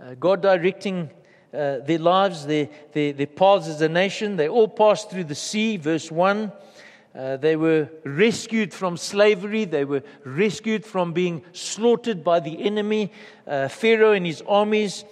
uh, 0.00 0.14
God 0.14 0.42
directing 0.42 1.10
uh, 1.54 1.78
their 1.78 2.00
lives, 2.00 2.44
their, 2.44 2.68
their, 2.90 3.12
their 3.12 3.28
paths 3.28 3.68
as 3.68 3.80
a 3.82 3.88
nation. 3.88 4.34
They 4.34 4.48
all 4.48 4.66
passed 4.66 5.10
through 5.10 5.24
the 5.24 5.36
sea, 5.36 5.76
verse 5.76 6.10
1. 6.10 6.50
Uh, 7.14 7.36
they 7.36 7.54
were 7.54 7.88
rescued 8.02 8.74
from 8.74 8.96
slavery. 8.96 9.64
They 9.64 9.84
were 9.84 10.02
rescued 10.24 10.84
from 10.84 11.12
being 11.12 11.44
slaughtered 11.52 12.24
by 12.24 12.40
the 12.40 12.64
enemy, 12.64 13.12
uh, 13.46 13.68
Pharaoh 13.68 14.10
and 14.10 14.26
his 14.26 14.42
armies. 14.48 15.04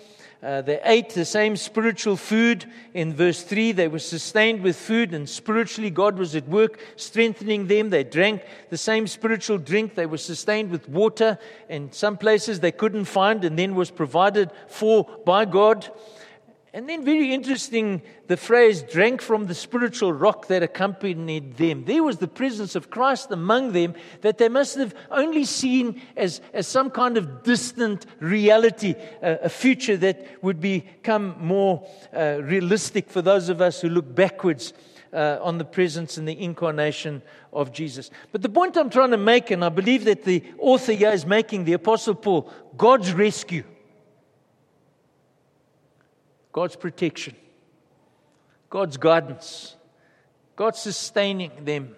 Uh, 0.44 0.60
they 0.60 0.78
ate 0.84 1.08
the 1.08 1.24
same 1.24 1.56
spiritual 1.56 2.18
food. 2.18 2.66
In 2.92 3.14
verse 3.14 3.42
3, 3.42 3.72
they 3.72 3.88
were 3.88 3.98
sustained 3.98 4.60
with 4.60 4.76
food, 4.76 5.14
and 5.14 5.26
spiritually, 5.26 5.88
God 5.88 6.18
was 6.18 6.36
at 6.36 6.46
work 6.46 6.78
strengthening 6.96 7.66
them. 7.66 7.88
They 7.88 8.04
drank 8.04 8.42
the 8.68 8.76
same 8.76 9.06
spiritual 9.06 9.56
drink. 9.56 9.94
They 9.94 10.04
were 10.04 10.18
sustained 10.18 10.70
with 10.70 10.86
water, 10.86 11.38
and 11.70 11.94
some 11.94 12.18
places 12.18 12.60
they 12.60 12.72
couldn't 12.72 13.06
find, 13.06 13.42
and 13.42 13.58
then 13.58 13.74
was 13.74 13.90
provided 13.90 14.50
for 14.68 15.04
by 15.24 15.46
God. 15.46 15.90
And 16.74 16.88
then, 16.88 17.04
very 17.04 17.32
interesting, 17.32 18.02
the 18.26 18.36
phrase 18.36 18.82
drank 18.82 19.22
from 19.22 19.46
the 19.46 19.54
spiritual 19.54 20.12
rock 20.12 20.48
that 20.48 20.64
accompanied 20.64 21.56
them. 21.56 21.84
There 21.84 22.02
was 22.02 22.18
the 22.18 22.26
presence 22.26 22.74
of 22.74 22.90
Christ 22.90 23.30
among 23.30 23.70
them 23.70 23.94
that 24.22 24.38
they 24.38 24.48
must 24.48 24.76
have 24.78 24.92
only 25.08 25.44
seen 25.44 26.02
as, 26.16 26.40
as 26.52 26.66
some 26.66 26.90
kind 26.90 27.16
of 27.16 27.44
distant 27.44 28.06
reality, 28.18 28.96
uh, 29.22 29.36
a 29.42 29.48
future 29.48 29.96
that 29.98 30.42
would 30.42 30.60
become 30.60 31.36
more 31.38 31.88
uh, 32.12 32.40
realistic 32.42 33.08
for 33.08 33.22
those 33.22 33.48
of 33.48 33.60
us 33.60 33.80
who 33.80 33.88
look 33.88 34.12
backwards 34.12 34.72
uh, 35.12 35.38
on 35.40 35.58
the 35.58 35.64
presence 35.64 36.16
and 36.16 36.26
the 36.26 36.42
incarnation 36.42 37.22
of 37.52 37.72
Jesus. 37.72 38.10
But 38.32 38.42
the 38.42 38.48
point 38.48 38.76
I'm 38.76 38.90
trying 38.90 39.12
to 39.12 39.16
make, 39.16 39.52
and 39.52 39.64
I 39.64 39.68
believe 39.68 40.06
that 40.06 40.24
the 40.24 40.42
author 40.58 40.92
here 40.92 41.12
is 41.12 41.24
making, 41.24 41.66
the 41.66 41.74
Apostle 41.74 42.16
Paul, 42.16 42.50
God's 42.76 43.12
rescue 43.12 43.62
God's 46.54 46.76
protection, 46.76 47.34
God's 48.70 48.96
guidance, 48.96 49.74
God's 50.54 50.78
sustaining 50.78 51.50
them, 51.64 51.96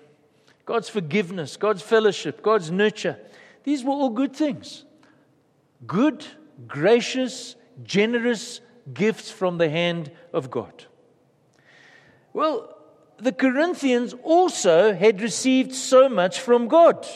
God's 0.65 0.89
forgiveness, 0.89 1.59
God's 1.59 1.83
fellowship, 1.83 2.43
God's 2.43 2.71
nurture. 2.71 3.19
These 3.65 3.85
were 3.85 3.93
all 3.93 4.09
good 4.09 4.35
things. 4.35 4.87
Good, 5.87 6.25
gracious, 6.67 7.55
generous 7.85 8.63
gifts 8.95 9.31
from 9.31 9.59
the 9.59 9.69
hand 9.69 10.11
of 10.33 10.51
God. 10.51 10.87
Well, 12.33 12.75
the 13.19 13.33
Corinthians 13.33 14.15
also 14.23 14.95
had 14.95 15.21
received 15.21 15.75
so 15.75 16.09
much 16.09 16.41
from 16.41 16.69
God. 16.69 17.07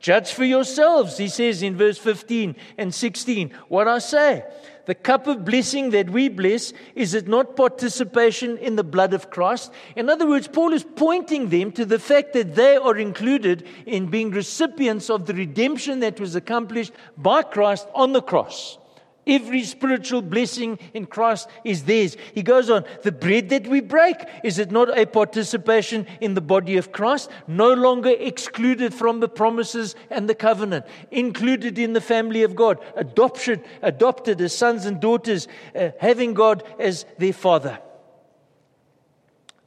Judge 0.00 0.32
for 0.32 0.44
yourselves, 0.44 1.18
he 1.18 1.28
says 1.28 1.62
in 1.62 1.76
verse 1.76 1.98
15 1.98 2.56
and 2.78 2.94
16. 2.94 3.50
What 3.68 3.86
I 3.86 3.98
say 3.98 4.44
the 4.86 4.94
cup 4.94 5.26
of 5.26 5.44
blessing 5.44 5.90
that 5.90 6.10
we 6.10 6.28
bless, 6.28 6.72
is 6.94 7.14
it 7.14 7.26
not 7.28 7.56
participation 7.56 8.58
in 8.58 8.76
the 8.76 8.84
blood 8.84 9.14
of 9.14 9.30
Christ? 9.30 9.72
In 9.96 10.10
other 10.10 10.26
words, 10.26 10.48
Paul 10.48 10.72
is 10.72 10.84
pointing 10.84 11.48
them 11.48 11.72
to 11.72 11.84
the 11.84 11.98
fact 11.98 12.32
that 12.34 12.54
they 12.54 12.76
are 12.76 12.96
included 12.96 13.66
in 13.86 14.06
being 14.06 14.30
recipients 14.30 15.10
of 15.10 15.26
the 15.26 15.34
redemption 15.34 16.00
that 16.00 16.20
was 16.20 16.34
accomplished 16.34 16.92
by 17.16 17.42
Christ 17.42 17.86
on 17.94 18.12
the 18.12 18.22
cross. 18.22 18.78
Every 19.26 19.62
spiritual 19.62 20.20
blessing 20.20 20.78
in 20.92 21.06
Christ 21.06 21.48
is 21.64 21.84
theirs. 21.84 22.16
He 22.34 22.42
goes 22.42 22.68
on, 22.68 22.84
the 23.02 23.12
bread 23.12 23.48
that 23.48 23.66
we 23.66 23.80
break, 23.80 24.16
is 24.42 24.58
it 24.58 24.70
not 24.70 24.96
a 24.96 25.06
participation 25.06 26.06
in 26.20 26.34
the 26.34 26.40
body 26.40 26.76
of 26.76 26.92
Christ? 26.92 27.30
No 27.46 27.72
longer 27.72 28.10
excluded 28.10 28.92
from 28.92 29.20
the 29.20 29.28
promises 29.28 29.94
and 30.10 30.28
the 30.28 30.34
covenant, 30.34 30.84
included 31.10 31.78
in 31.78 31.94
the 31.94 32.00
family 32.00 32.42
of 32.42 32.54
God, 32.54 32.78
adoption, 32.96 33.62
adopted 33.80 34.40
as 34.40 34.56
sons 34.56 34.84
and 34.84 35.00
daughters, 35.00 35.48
uh, 35.74 35.90
having 35.98 36.34
God 36.34 36.62
as 36.78 37.06
their 37.18 37.32
father. 37.32 37.78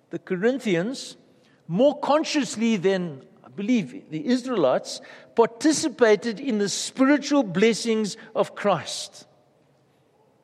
The 0.10 0.20
Corinthians, 0.20 1.18
more 1.68 2.00
consciously 2.00 2.78
than 2.78 3.24
I 3.44 3.50
believe 3.50 4.10
the 4.10 4.28
Israelites, 4.28 5.02
participated 5.36 6.40
in 6.40 6.60
the 6.60 6.70
spiritual 6.70 7.44
blessings 7.44 8.18
of 8.36 8.56
Christ. 8.56 9.27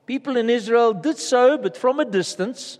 People 0.05 0.38
in 0.38 0.50
Israel 0.50 0.93
did 0.93 1.17
so, 1.17 1.57
but 1.57 1.77
from 1.77 2.00
a 2.00 2.05
distance. 2.05 2.79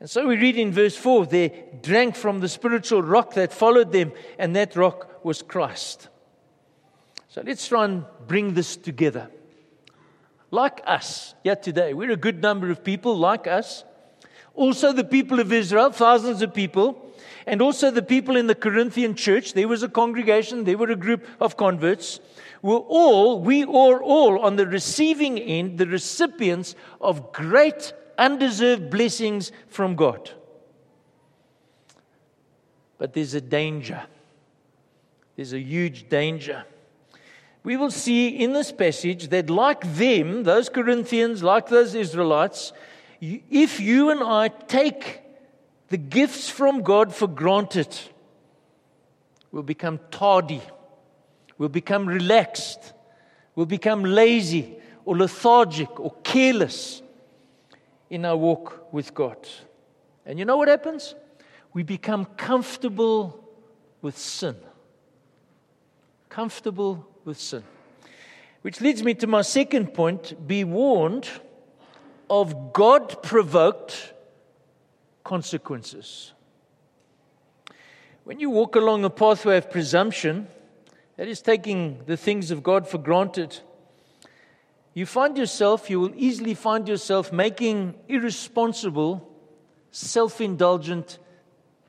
And 0.00 0.10
so 0.10 0.26
we 0.26 0.36
read 0.36 0.56
in 0.56 0.72
verse 0.72 0.96
4 0.96 1.26
they 1.26 1.64
drank 1.82 2.16
from 2.16 2.40
the 2.40 2.48
spiritual 2.48 3.02
rock 3.02 3.34
that 3.34 3.52
followed 3.52 3.92
them, 3.92 4.12
and 4.38 4.54
that 4.56 4.76
rock 4.76 5.24
was 5.24 5.42
Christ. 5.42 6.08
So 7.28 7.42
let's 7.44 7.66
try 7.68 7.84
and 7.84 8.04
bring 8.26 8.54
this 8.54 8.76
together. 8.76 9.30
Like 10.50 10.80
us, 10.86 11.34
yet 11.44 11.62
today, 11.62 11.92
we're 11.92 12.12
a 12.12 12.16
good 12.16 12.40
number 12.40 12.70
of 12.70 12.84
people 12.84 13.16
like 13.16 13.46
us. 13.46 13.84
Also, 14.54 14.92
the 14.92 15.04
people 15.04 15.38
of 15.40 15.52
Israel, 15.52 15.90
thousands 15.90 16.40
of 16.40 16.54
people, 16.54 17.12
and 17.46 17.60
also 17.60 17.90
the 17.90 18.02
people 18.02 18.36
in 18.36 18.46
the 18.46 18.54
Corinthian 18.54 19.14
church. 19.14 19.52
There 19.52 19.68
was 19.68 19.82
a 19.82 19.88
congregation, 19.88 20.64
there 20.64 20.78
were 20.78 20.90
a 20.90 20.96
group 20.96 21.26
of 21.40 21.56
converts 21.56 22.20
we're 22.66 22.78
all, 22.78 23.40
we 23.40 23.62
are 23.62 24.02
all 24.02 24.40
on 24.40 24.56
the 24.56 24.66
receiving 24.66 25.38
end, 25.38 25.78
the 25.78 25.86
recipients 25.86 26.74
of 27.00 27.32
great 27.32 27.92
undeserved 28.18 28.90
blessings 28.90 29.52
from 29.68 29.94
God. 29.94 30.32
But 32.98 33.12
there's 33.12 33.34
a 33.34 33.40
danger. 33.40 34.02
There's 35.36 35.52
a 35.52 35.60
huge 35.60 36.08
danger. 36.08 36.64
We 37.62 37.76
will 37.76 37.92
see 37.92 38.28
in 38.28 38.52
this 38.52 38.72
passage 38.72 39.28
that, 39.28 39.48
like 39.48 39.94
them, 39.94 40.42
those 40.42 40.68
Corinthians, 40.68 41.44
like 41.44 41.68
those 41.68 41.94
Israelites, 41.94 42.72
if 43.20 43.78
you 43.78 44.10
and 44.10 44.20
I 44.24 44.48
take 44.48 45.20
the 45.88 45.98
gifts 45.98 46.50
from 46.50 46.82
God 46.82 47.14
for 47.14 47.28
granted, 47.28 47.96
we'll 49.52 49.62
become 49.62 50.00
tardy 50.10 50.62
We'll 51.58 51.68
become 51.68 52.06
relaxed. 52.06 52.92
We'll 53.54 53.66
become 53.66 54.04
lazy 54.04 54.76
or 55.04 55.16
lethargic 55.16 55.98
or 55.98 56.14
careless 56.22 57.02
in 58.10 58.24
our 58.24 58.36
walk 58.36 58.92
with 58.92 59.14
God. 59.14 59.48
And 60.24 60.38
you 60.38 60.44
know 60.44 60.56
what 60.56 60.68
happens? 60.68 61.14
We 61.72 61.82
become 61.82 62.24
comfortable 62.24 63.42
with 64.02 64.18
sin. 64.18 64.56
Comfortable 66.28 67.06
with 67.24 67.38
sin. 67.38 67.62
Which 68.62 68.80
leads 68.80 69.02
me 69.02 69.14
to 69.14 69.26
my 69.26 69.42
second 69.42 69.94
point 69.94 70.46
be 70.46 70.64
warned 70.64 71.28
of 72.28 72.72
God 72.72 73.22
provoked 73.22 74.12
consequences. 75.22 76.32
When 78.24 78.40
you 78.40 78.50
walk 78.50 78.74
along 78.74 79.04
a 79.04 79.10
pathway 79.10 79.58
of 79.58 79.70
presumption, 79.70 80.48
that 81.16 81.28
is 81.28 81.40
taking 81.40 82.02
the 82.06 82.16
things 82.16 82.50
of 82.50 82.62
God 82.62 82.88
for 82.88 82.98
granted, 82.98 83.58
you 84.94 85.04
find 85.04 85.36
yourself, 85.36 85.90
you 85.90 86.00
will 86.00 86.14
easily 86.16 86.54
find 86.54 86.88
yourself 86.88 87.32
making 87.32 87.94
irresponsible, 88.08 89.30
self 89.90 90.40
indulgent 90.40 91.18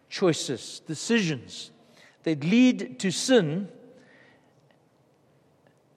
choices, 0.10 0.82
decisions 0.82 1.72
that 2.24 2.44
lead 2.44 3.00
to 3.00 3.12
sin 3.12 3.70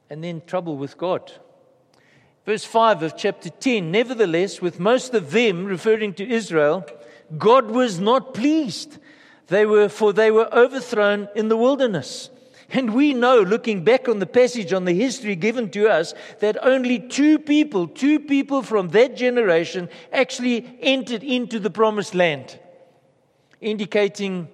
and 0.09 0.23
then 0.23 0.43
trouble 0.47 0.77
with 0.77 0.97
God. 0.97 1.33
Verse 2.47 2.65
5 2.65 3.03
of 3.03 3.17
chapter 3.17 3.51
10 3.51 3.91
Nevertheless, 3.91 4.61
with 4.61 4.81
most 4.81 5.15
of 5.15 5.31
them, 5.31 5.65
referring 5.65 6.15
to 6.15 6.29
Israel, 6.29 6.87
God 7.37 7.71
was 7.71 8.01
not 8.01 8.35
pleased. 8.35 8.99
They 9.49 9.67
were, 9.67 9.89
for 9.89 10.13
they 10.13 10.31
were 10.31 10.53
overthrown 10.53 11.29
in 11.35 11.49
the 11.49 11.57
wilderness. 11.57 12.31
And 12.73 12.95
we 12.95 13.15
know, 13.15 13.41
looking 13.41 13.85
back 13.85 14.09
on 14.09 14.19
the 14.19 14.27
passage, 14.27 14.73
on 14.73 14.85
the 14.85 14.93
history 14.93 15.37
given 15.37 15.71
to 15.71 15.89
us, 15.89 16.15
that 16.39 16.57
only 16.65 16.99
two 16.99 17.39
people, 17.39 17.89
two 17.89 18.21
people 18.21 18.62
from 18.62 18.89
that 18.91 19.17
generation 19.17 19.89
actually 20.12 20.79
entered 20.81 21.25
into 21.25 21.59
the 21.59 21.71
promised 21.71 22.15
land, 22.15 22.59
indicating 23.61 24.49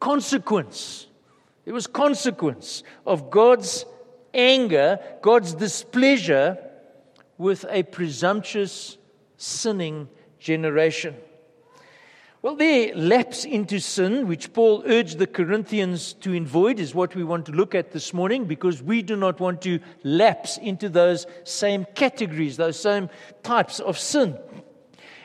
consequence 0.00 1.06
There 1.64 1.74
was 1.74 1.86
consequence 1.86 2.82
of 3.06 3.30
God's 3.30 3.86
anger, 4.32 4.98
God's 5.22 5.54
displeasure 5.54 6.58
with 7.38 7.64
a 7.68 7.82
presumptuous, 7.82 8.98
sinning 9.36 10.08
generation. 10.38 11.16
Well, 12.44 12.56
their 12.56 12.94
lapse 12.94 13.46
into 13.46 13.78
sin, 13.78 14.28
which 14.28 14.52
Paul 14.52 14.82
urged 14.84 15.16
the 15.16 15.26
Corinthians 15.26 16.12
to 16.20 16.36
avoid, 16.36 16.78
is 16.78 16.94
what 16.94 17.14
we 17.14 17.24
want 17.24 17.46
to 17.46 17.52
look 17.52 17.74
at 17.74 17.92
this 17.92 18.12
morning 18.12 18.44
because 18.44 18.82
we 18.82 19.00
do 19.00 19.16
not 19.16 19.40
want 19.40 19.62
to 19.62 19.80
lapse 20.02 20.58
into 20.58 20.90
those 20.90 21.26
same 21.44 21.86
categories, 21.94 22.58
those 22.58 22.78
same 22.78 23.08
types 23.42 23.80
of 23.80 23.98
sin. 23.98 24.36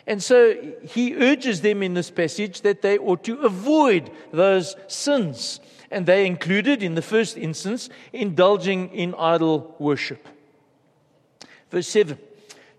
And 0.08 0.24
so 0.24 0.56
he 0.84 1.14
urges 1.18 1.60
them 1.60 1.84
in 1.84 1.94
this 1.94 2.10
passage 2.10 2.62
that 2.62 2.82
they 2.82 2.98
ought 2.98 3.26
to 3.26 3.42
avoid 3.42 4.12
those 4.32 4.78
sins. 4.88 5.60
And 5.92 6.06
they 6.06 6.26
included, 6.26 6.82
in 6.82 6.96
the 6.96 7.02
first 7.02 7.36
instance, 7.36 7.90
indulging 8.14 8.94
in 8.94 9.14
idol 9.16 9.76
worship. 9.78 10.26
Verse 11.70 11.90
7 11.90 12.18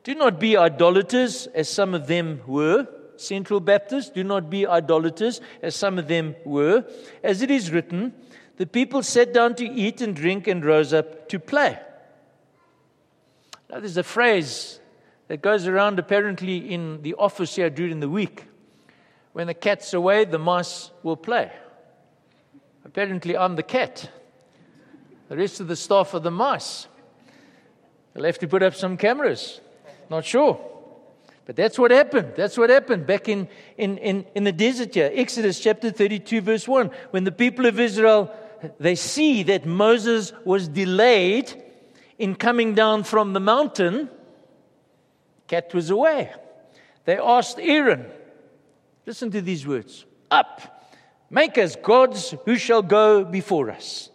Do 0.03 0.15
not 0.15 0.41
be 0.41 0.57
idolaters, 0.57 1.47
as 1.49 1.69
some 1.69 1.93
of 1.93 2.07
them 2.07 2.41
were. 2.47 2.89
Central 3.21 3.61
Baptists, 3.61 4.11
do 4.11 4.25
not 4.25 4.49
be 4.49 4.67
idolaters, 4.67 5.41
as 5.63 5.77
some 5.77 5.99
of 5.99 6.09
them 6.09 6.35
were. 6.45 6.85
As 7.23 7.43
it 7.43 7.51
is 7.51 7.71
written, 7.71 8.15
the 8.57 8.67
people 8.67 9.03
sat 9.03 9.33
down 9.33 9.55
to 9.57 9.65
eat 9.65 10.01
and 10.01 10.17
drink 10.17 10.47
and 10.47 10.65
rose 10.65 10.93
up 10.93 11.29
to 11.29 11.39
play. 11.39 11.79
Now, 13.71 13.81
there's 13.81 13.97
a 13.97 14.03
phrase 14.03 14.81
that 15.29 15.43
goes 15.43 15.67
around 15.67 15.99
apparently 15.99 16.73
in 16.73 17.03
the 17.03 17.15
office 17.15 17.57
here 17.57 17.71
during 17.71 18.01
the 18.01 18.09
week. 18.09 18.47
When 19.33 19.47
the 19.47 19.55
cat's 19.55 19.95
away, 19.95 20.25
the 20.25 20.39
mice 20.39 20.91
will 21.03 21.17
play. 21.17 21.53
Apparently, 22.85 23.37
I'm 23.37 23.55
the 23.55 23.63
cat. 23.63 24.11
The 25.29 25.37
rest 25.37 25.61
of 25.61 25.69
the 25.69 25.77
staff 25.77 26.15
are 26.15 26.21
the 26.21 26.31
mice. 26.31 26.89
They'll 28.13 28.25
have 28.25 28.39
to 28.39 28.49
put 28.49 28.63
up 28.63 28.75
some 28.75 28.97
cameras. 28.97 29.61
Not 30.09 30.25
sure. 30.25 30.70
But 31.47 31.57
that's 31.57 31.79
what 31.79 31.91
happened. 31.91 32.35
That's 32.37 32.57
what 32.57 32.71
happened 32.71 33.07
back 33.07 33.29
in, 33.29 33.49
in, 33.77 33.99
in, 33.99 34.27
in 34.35 34.45
the 34.45 34.53
desert 34.53 34.95
here. 34.95 35.11
Exodus 35.13 35.59
chapter 35.59 35.91
32, 35.91 36.41
verse 36.41 36.69
1. 36.69 36.91
When 37.11 37.25
the 37.25 37.33
people 37.33 37.67
of 37.67 37.81
Israel, 37.81 38.33
they 38.79 38.95
see 38.95 39.43
that 39.45 39.67
Moses 39.67 40.33
was 40.45 40.69
delayed 40.69 41.53
in 42.19 42.35
coming 42.35 42.75
down 42.75 43.03
from 43.03 43.33
the 43.33 43.41
mountain, 43.41 44.11
cat 45.49 45.73
was 45.73 45.91
away. 45.91 46.31
They 47.07 47.17
asked 47.17 47.59
Aaron, 47.59 48.07
listen 49.07 49.31
to 49.31 49.41
these 49.41 49.67
words, 49.67 50.05
up, 50.31 50.87
make 51.31 51.57
us 51.57 51.77
gods 51.77 52.35
who 52.45 52.57
shall 52.57 52.83
go 52.83 53.25
before 53.25 53.71
us. 53.71 54.11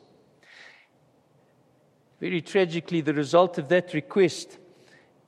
Very 2.22 2.42
tragically, 2.42 3.02
the 3.02 3.14
result 3.14 3.58
of 3.58 3.68
that 3.70 3.94
request 3.94 4.58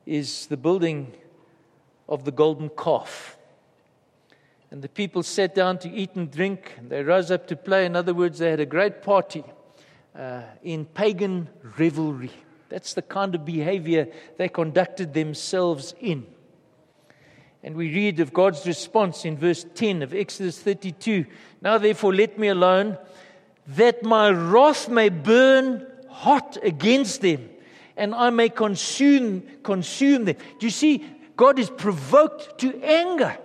is 0.06 0.46
the 0.46 0.56
building 0.56 1.12
of 2.08 2.24
the 2.24 2.32
golden 2.32 2.70
calf. 2.70 3.36
And 4.70 4.82
the 4.82 4.88
people 4.88 5.22
sat 5.22 5.54
down 5.54 5.78
to 5.78 5.90
eat 5.90 6.14
and 6.14 6.30
drink, 6.30 6.74
and 6.76 6.90
they 6.90 7.02
rose 7.02 7.30
up 7.30 7.46
to 7.48 7.56
play. 7.56 7.86
In 7.86 7.96
other 7.96 8.14
words, 8.14 8.38
they 8.38 8.50
had 8.50 8.60
a 8.60 8.66
great 8.66 9.02
party 9.02 9.44
uh, 10.16 10.42
in 10.62 10.84
pagan 10.84 11.48
revelry. 11.78 12.30
That's 12.68 12.92
the 12.92 13.02
kind 13.02 13.34
of 13.34 13.44
behavior 13.44 14.08
they 14.36 14.48
conducted 14.48 15.14
themselves 15.14 15.94
in. 16.00 16.26
And 17.62 17.76
we 17.76 17.92
read 17.92 18.20
of 18.20 18.32
God's 18.32 18.66
response 18.66 19.24
in 19.24 19.36
verse 19.36 19.64
10 19.74 20.02
of 20.02 20.14
Exodus 20.14 20.60
32 20.60 21.26
Now 21.60 21.78
therefore, 21.78 22.14
let 22.14 22.38
me 22.38 22.48
alone, 22.48 22.98
that 23.68 24.02
my 24.02 24.30
wrath 24.30 24.88
may 24.88 25.08
burn 25.08 25.86
hot 26.08 26.58
against 26.62 27.20
them, 27.20 27.48
and 27.96 28.14
I 28.14 28.30
may 28.30 28.48
consume, 28.48 29.42
consume 29.62 30.24
them. 30.26 30.36
Do 30.58 30.66
you 30.66 30.70
see? 30.70 31.04
God 31.38 31.60
is 31.60 31.70
provoked 31.70 32.58
to 32.58 32.82
anger. 32.82 33.38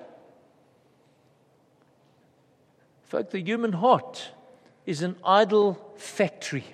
Fact, 3.03 3.29
the 3.29 3.39
human 3.39 3.71
heart 3.71 4.31
is 4.87 5.03
an 5.03 5.15
idol 5.23 5.93
factory. 5.95 6.65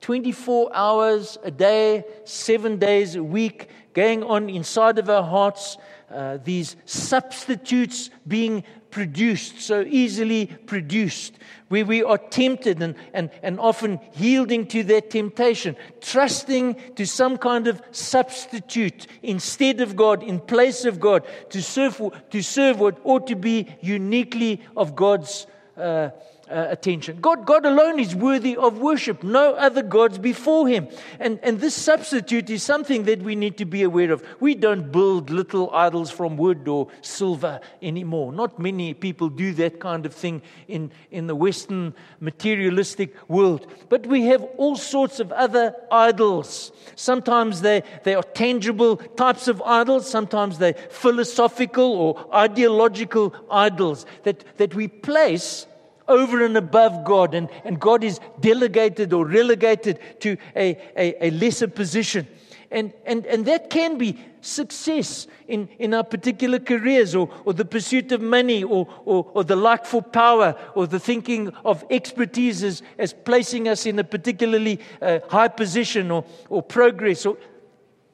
24 0.00 0.70
hours 0.74 1.38
a 1.44 1.52
day, 1.52 2.02
seven 2.24 2.78
days 2.80 3.14
a 3.14 3.22
week, 3.22 3.68
going 3.94 4.24
on 4.24 4.50
inside 4.50 4.98
of 4.98 5.08
our 5.08 5.22
hearts, 5.22 5.76
uh, 6.10 6.38
these 6.42 6.74
substitutes 6.84 8.10
being 8.26 8.64
produced, 8.90 9.60
so 9.60 9.82
easily 9.82 10.46
produced, 10.66 11.38
where 11.68 11.84
we 11.84 12.02
are 12.02 12.18
tempted 12.18 12.82
and, 12.82 12.94
and, 13.12 13.30
and 13.42 13.58
often 13.60 14.00
yielding 14.16 14.66
to 14.66 14.82
that 14.84 15.10
temptation, 15.10 15.76
trusting 16.00 16.76
to 16.94 17.06
some 17.06 17.36
kind 17.36 17.66
of 17.66 17.82
substitute 17.90 19.06
instead 19.22 19.80
of 19.80 19.96
God, 19.96 20.22
in 20.22 20.40
place 20.40 20.84
of 20.84 21.00
God, 21.00 21.26
to 21.50 21.62
serve, 21.62 22.00
to 22.30 22.42
serve 22.42 22.80
what 22.80 23.00
ought 23.04 23.26
to 23.26 23.36
be 23.36 23.66
uniquely 23.80 24.62
of 24.76 24.94
God's. 24.96 25.46
Uh, 25.76 26.10
uh, 26.50 26.66
attention. 26.68 27.20
God, 27.20 27.46
God 27.46 27.66
alone 27.66 27.98
is 27.98 28.14
worthy 28.14 28.56
of 28.56 28.78
worship, 28.78 29.22
no 29.22 29.54
other 29.54 29.82
gods 29.82 30.18
before 30.18 30.68
Him. 30.68 30.88
And, 31.18 31.38
and 31.42 31.60
this 31.60 31.74
substitute 31.74 32.50
is 32.50 32.62
something 32.62 33.04
that 33.04 33.22
we 33.22 33.34
need 33.34 33.56
to 33.58 33.64
be 33.64 33.82
aware 33.82 34.12
of. 34.12 34.24
We 34.40 34.54
don't 34.54 34.92
build 34.92 35.30
little 35.30 35.74
idols 35.74 36.10
from 36.10 36.36
wood 36.36 36.68
or 36.68 36.88
silver 37.02 37.60
anymore. 37.82 38.32
Not 38.32 38.58
many 38.58 38.94
people 38.94 39.28
do 39.28 39.52
that 39.54 39.80
kind 39.80 40.06
of 40.06 40.14
thing 40.14 40.42
in, 40.68 40.90
in 41.10 41.26
the 41.26 41.34
Western 41.34 41.94
materialistic 42.20 43.14
world. 43.28 43.66
But 43.88 44.06
we 44.06 44.26
have 44.26 44.42
all 44.56 44.76
sorts 44.76 45.20
of 45.20 45.32
other 45.32 45.74
idols. 45.90 46.72
Sometimes 46.94 47.60
they, 47.60 47.82
they 48.04 48.14
are 48.14 48.22
tangible 48.22 48.96
types 48.96 49.48
of 49.48 49.62
idols, 49.62 50.08
sometimes 50.08 50.58
they're 50.58 50.74
philosophical 50.74 51.92
or 51.92 52.34
ideological 52.34 53.34
idols 53.50 54.06
that, 54.22 54.44
that 54.58 54.74
we 54.74 54.88
place 54.88 55.66
over 56.08 56.44
and 56.44 56.56
above 56.56 57.04
God, 57.04 57.34
and, 57.34 57.48
and 57.64 57.80
God 57.80 58.04
is 58.04 58.20
delegated 58.40 59.12
or 59.12 59.26
relegated 59.26 59.98
to 60.20 60.36
a, 60.54 60.76
a, 60.96 61.28
a 61.28 61.30
lesser 61.30 61.68
position. 61.68 62.26
And, 62.70 62.92
and, 63.04 63.24
and 63.26 63.46
that 63.46 63.70
can 63.70 63.96
be 63.96 64.18
success 64.40 65.28
in, 65.46 65.68
in 65.78 65.94
our 65.94 66.02
particular 66.02 66.58
careers, 66.58 67.14
or, 67.14 67.30
or 67.44 67.52
the 67.52 67.64
pursuit 67.64 68.10
of 68.10 68.20
money, 68.20 68.64
or, 68.64 68.88
or, 69.04 69.30
or 69.34 69.44
the 69.44 69.54
like 69.54 69.86
for 69.86 70.02
power, 70.02 70.56
or 70.74 70.86
the 70.88 70.98
thinking 70.98 71.48
of 71.64 71.84
expertise 71.90 72.64
as, 72.64 72.82
as 72.98 73.12
placing 73.12 73.68
us 73.68 73.86
in 73.86 73.98
a 73.98 74.04
particularly 74.04 74.80
uh, 75.00 75.20
high 75.28 75.48
position 75.48 76.10
or, 76.10 76.24
or 76.48 76.62
progress, 76.62 77.24
or 77.24 77.36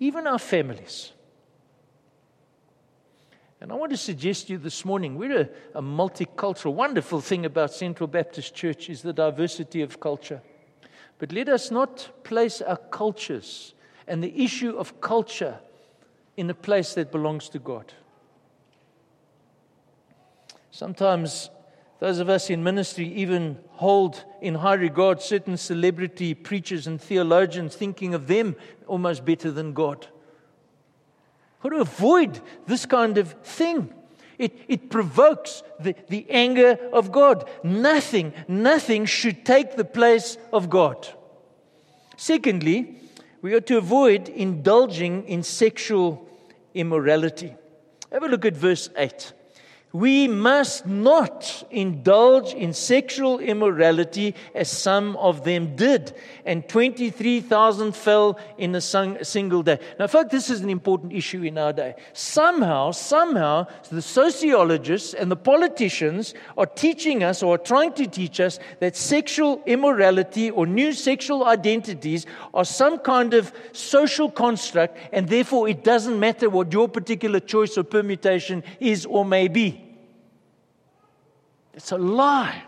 even 0.01 0.27
our 0.27 0.39
families. 0.39 1.12
And 3.63 3.71
I 3.71 3.77
want 3.77 3.93
to 3.93 3.97
suggest 3.97 4.49
to 4.49 4.55
you 4.55 4.59
this 4.59 4.85
morning 4.85 5.15
we're 5.15 5.43
a, 5.43 5.49
a, 5.79 5.81
multicultural. 5.81 6.75
Wonderful 6.75 7.21
thing 7.21 7.47
about 7.47 7.73
Central 7.73 8.09
Baptist 8.09 8.57
Church 8.57 8.91
is 8.91 9.03
the 9.03 9.13
diversity 9.13 9.83
of 9.83 10.01
culture. 10.01 10.43
But 11.21 11.31
let 11.31 11.49
us 11.49 11.71
not 11.71 12.11
place 12.25 12.61
our 12.61 12.77
cultures 12.77 13.75
and 14.09 14.21
the 14.21 14.43
issue 14.43 14.77
of 14.77 15.01
culture 15.01 15.61
in 16.37 16.51
a 16.51 16.55
place 16.55 16.95
that 16.95 17.13
belongs 17.13 17.49
to 17.51 17.61
God. 17.61 17.93
Sometimes 20.73 21.49
those 22.01 22.19
of 22.19 22.29
us 22.29 22.51
in 22.51 22.65
ministry 22.65 23.07
even 23.15 23.61
hold 23.75 24.25
in 24.41 24.57
high 24.57 24.75
regard 24.75 25.23
certain 25.23 25.57
celebrity 25.57 26.35
preachers 26.35 26.89
and 26.89 27.01
theologians, 27.01 27.77
thinking 27.77 28.13
of 28.13 28.27
them 28.27 28.57
almost 28.89 29.25
better 29.25 29.53
than 29.53 29.73
God. 29.73 30.09
Got 31.63 31.71
to 31.71 31.81
avoid 31.81 32.41
this 32.67 32.87
kind 32.87 33.19
of 33.19 33.33
thing. 33.45 33.93
It, 34.39 34.59
it 34.67 34.91
provokes 34.91 35.63
the, 35.79 35.95
the 36.09 36.27
anger 36.29 36.79
of 36.93 37.13
God. 37.13 37.49
Nothing, 37.63 38.33
nothing 38.49 39.05
should 39.05 39.45
take 39.45 39.77
the 39.77 39.85
place 39.85 40.37
of 40.53 40.69
God. 40.69 41.09
Secondly, 42.17 42.97
we 43.41 43.55
are 43.55 43.61
to 43.61 43.79
avoid 43.79 44.29
indulging 44.29 45.25
in 45.25 45.43
sexual 45.43 46.29
immorality. 46.75 47.55
Have 48.11 48.25
a 48.25 48.29
look 48.29 48.45
at 48.45 48.57
verse 48.57 48.89
8. 48.97 49.33
We 49.93 50.27
must 50.27 50.87
not 50.87 51.65
indulge 51.71 52.55
in 52.55 52.73
sexual 52.73 53.41
immorality 53.41 54.35
as 54.55 54.71
some 54.71 55.17
of 55.17 55.45
them 55.45 55.77
did. 55.77 56.15
And 56.47 56.67
23,000 56.67 57.95
fell 57.95 58.39
in 58.57 58.75
a 58.75 58.81
single 58.81 59.63
day. 59.63 59.79
Now, 59.99 60.07
folks, 60.07 60.31
this 60.31 60.49
is 60.49 60.63
an 60.63 60.71
important 60.71 61.13
issue 61.13 61.43
in 61.43 61.59
our 61.59 61.75
day. 61.75 61.97
Somehow, 62.15 62.93
somehow, 62.93 63.67
the 63.91 64.01
sociologists 64.01 65.13
and 65.13 65.31
the 65.31 65.37
politicians 65.37 66.33
are 66.57 66.65
teaching 66.65 67.23
us 67.23 67.43
or 67.43 67.57
are 67.57 67.59
trying 67.59 67.93
to 67.93 68.07
teach 68.07 68.41
us 68.41 68.59
that 68.81 68.97
sexual 68.97 69.63
immorality 69.67 70.51
or 70.51 70.67
new 70.67 70.95
sexual 70.95 71.45
identities 71.45 72.25
are 72.55 72.65
some 72.65 72.99
kind 72.99 73.35
of 73.35 73.53
social 73.73 74.31
construct, 74.31 74.97
and 75.13 75.29
therefore 75.29 75.69
it 75.69 75.85
doesn't 75.85 76.19
matter 76.19 76.49
what 76.49 76.73
your 76.73 76.89
particular 76.89 77.41
choice 77.41 77.77
or 77.77 77.85
permutation 77.85 78.65
is 78.81 79.05
or 79.05 79.25
may 79.27 79.49
be. 79.49 79.82
It's 81.75 81.93
a 81.93 81.99
lie. 81.99 82.65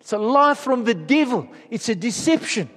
It's 0.00 0.12
a 0.12 0.18
lie 0.18 0.54
from 0.54 0.84
the 0.84 0.94
devil, 0.94 1.48
it's 1.70 1.88
a 1.88 1.94
deception. 1.94 2.70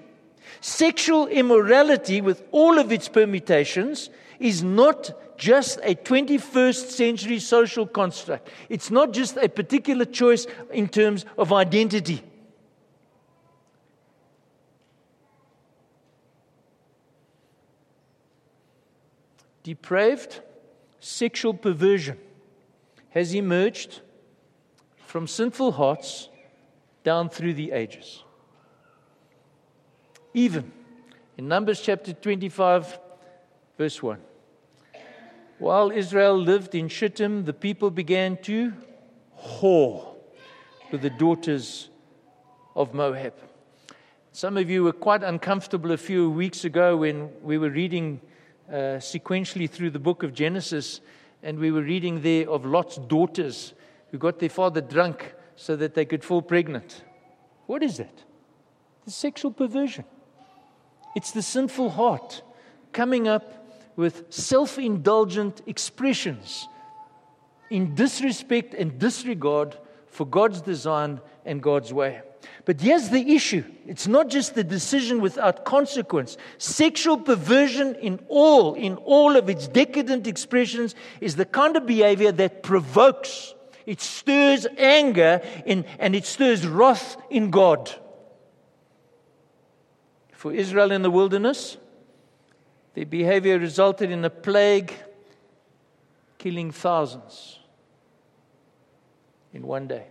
Sexual 0.61 1.27
immorality, 1.27 2.21
with 2.21 2.43
all 2.51 2.79
of 2.79 2.91
its 2.91 3.09
permutations, 3.09 4.09
is 4.39 4.61
not 4.63 5.37
just 5.37 5.79
a 5.83 5.95
21st 5.95 6.89
century 6.89 7.39
social 7.39 7.85
construct. 7.85 8.49
It's 8.69 8.91
not 8.91 9.11
just 9.11 9.37
a 9.37 9.49
particular 9.49 10.05
choice 10.05 10.47
in 10.71 10.87
terms 10.87 11.25
of 11.37 11.51
identity. 11.51 12.23
Depraved 19.63 20.41
sexual 20.99 21.53
perversion 21.53 22.17
has 23.09 23.33
emerged 23.33 24.01
from 25.13 25.27
sinful 25.27 25.73
hearts 25.73 26.27
down 27.03 27.29
through 27.29 27.53
the 27.53 27.71
ages. 27.71 28.23
Even 30.33 30.71
in 31.37 31.47
Numbers 31.47 31.79
chapter 31.79 32.13
25, 32.13 32.97
verse 33.77 34.01
1. 34.01 34.17
While 35.59 35.91
Israel 35.91 36.35
lived 36.35 36.73
in 36.73 36.87
Shittim, 36.87 37.45
the 37.45 37.53
people 37.53 37.91
began 37.91 38.37
to 38.37 38.73
whore 39.39 40.15
with 40.91 41.03
the 41.03 41.11
daughters 41.11 41.89
of 42.75 42.95
Moab. 42.95 43.35
Some 44.31 44.57
of 44.57 44.67
you 44.67 44.83
were 44.83 44.93
quite 44.93 45.21
uncomfortable 45.21 45.91
a 45.91 45.97
few 45.97 46.31
weeks 46.31 46.65
ago 46.65 46.97
when 46.97 47.29
we 47.43 47.59
were 47.59 47.69
reading 47.69 48.19
uh, 48.67 48.97
sequentially 48.97 49.69
through 49.69 49.91
the 49.91 49.99
book 49.99 50.23
of 50.23 50.33
Genesis, 50.33 51.01
and 51.43 51.59
we 51.59 51.71
were 51.71 51.83
reading 51.83 52.23
there 52.23 52.49
of 52.49 52.65
Lot's 52.65 52.97
daughters 52.97 53.75
who 54.13 54.19
got 54.19 54.37
their 54.37 54.47
father 54.47 54.79
drunk 54.79 55.33
so 55.55 55.75
that 55.75 55.95
they 55.95 56.05
could 56.05 56.23
fall 56.23 56.43
pregnant. 56.43 57.03
What 57.65 57.81
is 57.81 57.97
that? 57.97 58.23
The 59.05 59.11
sexual 59.11 59.49
perversion. 59.49 60.05
It's 61.15 61.31
the 61.31 61.41
sinful 61.41 61.89
heart 61.89 62.43
coming 62.91 63.27
up 63.27 63.75
with 63.95 64.31
self 64.31 64.77
indulgent 64.77 65.63
expressions 65.65 66.67
in 67.71 67.95
disrespect 67.95 68.75
and 68.75 68.99
disregard 68.99 69.77
for 70.05 70.27
God's 70.27 70.61
design 70.61 71.19
and 71.43 71.59
God's 71.59 71.91
way. 71.91 72.21
But 72.65 72.81
here's 72.81 73.09
the 73.09 73.33
issue 73.33 73.63
it's 73.87 74.07
not 74.07 74.29
just 74.29 74.53
the 74.53 74.63
decision 74.63 75.21
without 75.21 75.65
consequence. 75.65 76.37
Sexual 76.59 77.17
perversion 77.17 77.95
in 77.95 78.19
all, 78.29 78.75
in 78.75 78.97
all 78.97 79.35
of 79.35 79.49
its 79.49 79.67
decadent 79.67 80.27
expressions, 80.27 80.93
is 81.19 81.35
the 81.35 81.45
kind 81.45 81.75
of 81.75 81.87
behavior 81.87 82.31
that 82.31 82.61
provokes, 82.61 83.52
it 83.85 84.01
stirs 84.01 84.67
anger 84.77 85.41
in, 85.65 85.85
and 85.99 86.15
it 86.15 86.25
stirs 86.25 86.65
wrath 86.65 87.17
in 87.29 87.49
God. 87.49 87.93
For 90.31 90.53
Israel 90.53 90.91
in 90.91 91.01
the 91.01 91.11
wilderness, 91.11 91.77
their 92.93 93.05
behavior 93.05 93.57
resulted 93.57 94.11
in 94.11 94.23
a 94.25 94.29
plague 94.29 94.93
killing 96.37 96.71
thousands 96.71 97.59
in 99.53 99.65
one 99.65 99.87
day. 99.87 100.07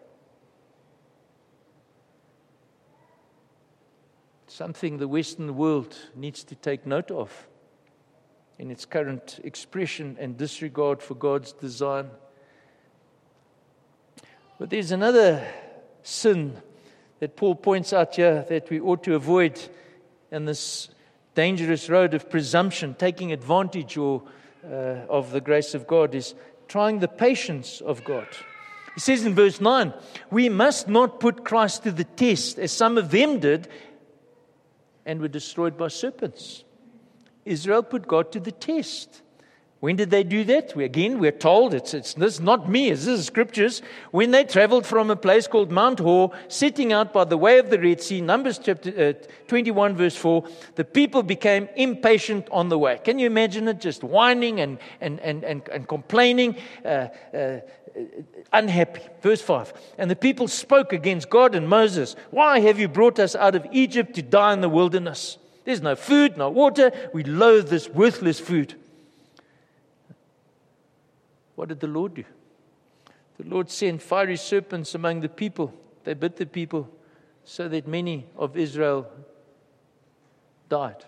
Something 4.47 4.99
the 4.99 5.09
Western 5.09 5.57
world 5.57 5.97
needs 6.15 6.45
to 6.45 6.55
take 6.55 6.87
note 6.87 7.11
of 7.11 7.49
in 8.59 8.71
its 8.71 8.85
current 8.85 9.41
expression 9.45 10.17
and 10.21 10.37
disregard 10.37 11.03
for 11.03 11.15
God's 11.15 11.53
design. 11.53 12.11
But 14.63 14.71
there's 14.71 14.93
another 14.93 15.45
sin 16.05 16.57
that 17.19 17.35
Paul 17.35 17.57
points 17.57 17.93
out 17.93 18.15
here 18.15 18.47
that 18.49 18.71
we 18.71 18.79
ought 18.79 19.03
to 19.03 19.17
avoid 19.17 19.61
in 20.31 20.45
this 20.45 20.89
dangerous 21.35 21.91
road 21.91 22.15
of 22.15 22.31
presumption, 22.31 22.95
taking 22.95 23.33
advantage 23.33 23.97
or, 23.97 24.23
uh, 24.65 25.03
of 25.09 25.33
the 25.33 25.41
grace 25.41 25.75
of 25.75 25.89
God, 25.89 26.15
is 26.15 26.37
trying 26.69 27.01
the 27.01 27.09
patience 27.09 27.81
of 27.81 28.05
God. 28.05 28.29
He 28.95 29.01
says 29.01 29.27
in 29.27 29.35
verse 29.35 29.61
9, 29.61 29.95
We 30.31 30.49
must 30.49 30.87
not 30.87 31.19
put 31.19 31.45
Christ 31.45 31.83
to 31.83 31.91
the 31.91 32.05
test, 32.05 32.61
as 32.61 32.71
some 32.71 32.99
of 32.99 33.11
them 33.11 33.41
did 33.41 33.67
and 35.05 35.21
were 35.21 35.27
destroyed 35.27 35.77
by 35.77 35.89
serpents. 35.89 36.63
Israel 37.45 37.83
put 37.83 38.07
God 38.07 38.31
to 38.31 38.39
the 38.39 38.53
test. 38.53 39.23
When 39.83 39.97
did 39.97 40.11
they 40.11 40.23
do 40.23 40.45
that? 40.45 40.77
We, 40.77 40.85
again, 40.85 41.19
we're 41.19 41.33
told 41.33 41.75
it's, 41.75 41.93
it's 41.93 42.15
this 42.15 42.39
not 42.39 42.71
me, 42.71 42.91
this 42.91 43.09
is 43.09 43.27
scriptures. 43.27 43.83
When 44.13 44.31
they 44.31 44.45
traveled 44.45 44.87
from 44.87 45.11
a 45.11 45.17
place 45.17 45.49
called 45.49 45.73
Mount 45.73 45.99
Hor, 45.99 46.31
setting 46.47 46.93
out 46.93 47.13
by 47.13 47.25
the 47.25 47.37
way 47.37 47.59
of 47.59 47.69
the 47.69 47.81
Red 47.81 48.01
Sea, 48.01 48.21
Numbers 48.21 48.61
chapter 48.63 49.17
uh, 49.19 49.27
21, 49.49 49.97
verse 49.97 50.15
4, 50.15 50.45
the 50.77 50.85
people 50.85 51.25
became 51.25 51.69
impatient 51.75 52.47
on 52.53 52.69
the 52.69 52.79
way. 52.79 53.01
Can 53.03 53.19
you 53.19 53.27
imagine 53.27 53.67
it? 53.67 53.81
Just 53.81 54.05
whining 54.05 54.61
and, 54.61 54.79
and, 55.01 55.19
and, 55.19 55.43
and, 55.43 55.69
and 55.69 55.89
complaining, 55.89 56.59
uh, 56.85 57.09
uh, 57.35 57.59
unhappy. 58.53 59.01
Verse 59.21 59.43
5 59.43 59.73
And 59.99 60.09
the 60.09 60.15
people 60.15 60.47
spoke 60.47 60.93
against 60.93 61.29
God 61.29 61.57
and 61.57 61.69
Moses. 61.69 62.15
Why 62.31 62.61
have 62.61 62.79
you 62.79 62.87
brought 62.87 63.19
us 63.19 63.35
out 63.35 63.57
of 63.57 63.67
Egypt 63.73 64.15
to 64.15 64.23
die 64.23 64.53
in 64.53 64.61
the 64.61 64.69
wilderness? 64.69 65.39
There's 65.65 65.83
no 65.83 65.97
food, 65.97 66.37
no 66.37 66.51
water. 66.51 66.93
We 67.13 67.25
loathe 67.25 67.69
this 67.69 67.89
worthless 67.89 68.39
food. 68.39 68.77
What 71.55 71.69
did 71.69 71.81
the 71.81 71.87
Lord 71.87 72.15
do? 72.15 72.25
The 73.39 73.49
Lord 73.49 73.71
sent 73.71 74.03
fiery 74.03 74.37
serpents 74.37 74.95
among 74.95 75.21
the 75.21 75.29
people. 75.29 75.73
They 76.05 76.15
bit 76.15 76.37
the 76.37 76.47
people 76.47 76.89
so 77.45 77.69
that 77.69 77.87
many 77.87 78.27
of 78.37 78.57
Israel 78.57 79.11
died. 80.69 81.05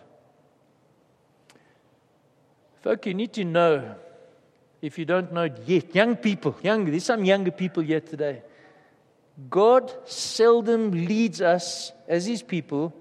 Folk, 2.82 3.06
you 3.06 3.14
need 3.14 3.32
to 3.34 3.44
know, 3.44 3.94
if 4.82 4.98
you 4.98 5.04
don't 5.04 5.32
know 5.32 5.44
it 5.44 5.60
yet, 5.64 5.94
young 5.94 6.16
people, 6.16 6.56
young, 6.62 6.84
there's 6.84 7.04
some 7.04 7.24
younger 7.24 7.50
people 7.50 7.82
here 7.82 8.00
today. 8.00 8.42
God 9.48 9.92
seldom 10.04 10.90
leads 10.90 11.40
us 11.40 11.92
as 12.06 12.26
his 12.26 12.42
people 12.42 12.94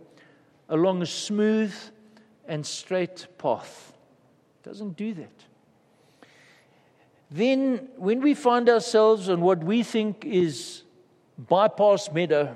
along 0.69 1.01
a 1.01 1.05
smooth 1.05 1.73
and 2.47 2.65
straight 2.65 3.27
path. 3.37 3.93
Doesn't 4.63 4.95
do 4.95 5.13
that 5.15 5.52
then 7.33 7.87
when 7.97 8.21
we 8.21 8.35
find 8.35 8.69
ourselves 8.69 9.27
on 9.27 9.41
what 9.41 9.63
we 9.63 9.81
think 9.81 10.23
is 10.23 10.83
By-path 11.35 12.13
Meadow, 12.13 12.55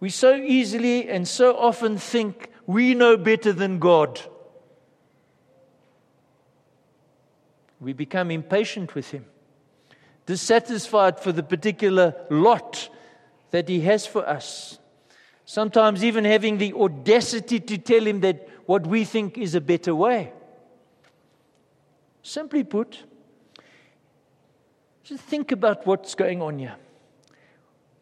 we 0.00 0.10
so 0.10 0.34
easily 0.34 1.08
and 1.08 1.28
so 1.28 1.56
often 1.56 1.96
think 1.96 2.50
we 2.66 2.94
know 2.94 3.16
better 3.16 3.52
than 3.52 3.78
God. 3.78 4.20
We 7.78 7.92
become 7.92 8.32
impatient 8.32 8.96
with 8.96 9.12
Him, 9.12 9.26
dissatisfied 10.26 11.20
for 11.20 11.30
the 11.30 11.44
particular 11.44 12.16
lot 12.28 12.88
that 13.52 13.68
He 13.68 13.82
has 13.82 14.04
for 14.04 14.28
us. 14.28 14.80
Sometimes 15.44 16.02
even 16.02 16.24
having 16.24 16.58
the 16.58 16.72
audacity 16.72 17.60
to 17.60 17.78
tell 17.78 18.04
Him 18.04 18.18
that 18.22 18.48
what 18.66 18.84
we 18.84 19.04
think 19.04 19.38
is 19.38 19.54
a 19.54 19.60
better 19.60 19.94
way. 19.94 20.32
Simply 22.22 22.64
put, 22.64 23.04
just 25.10 25.24
think 25.24 25.50
about 25.50 25.88
what's 25.88 26.14
going 26.14 26.40
on 26.40 26.60
here. 26.60 26.76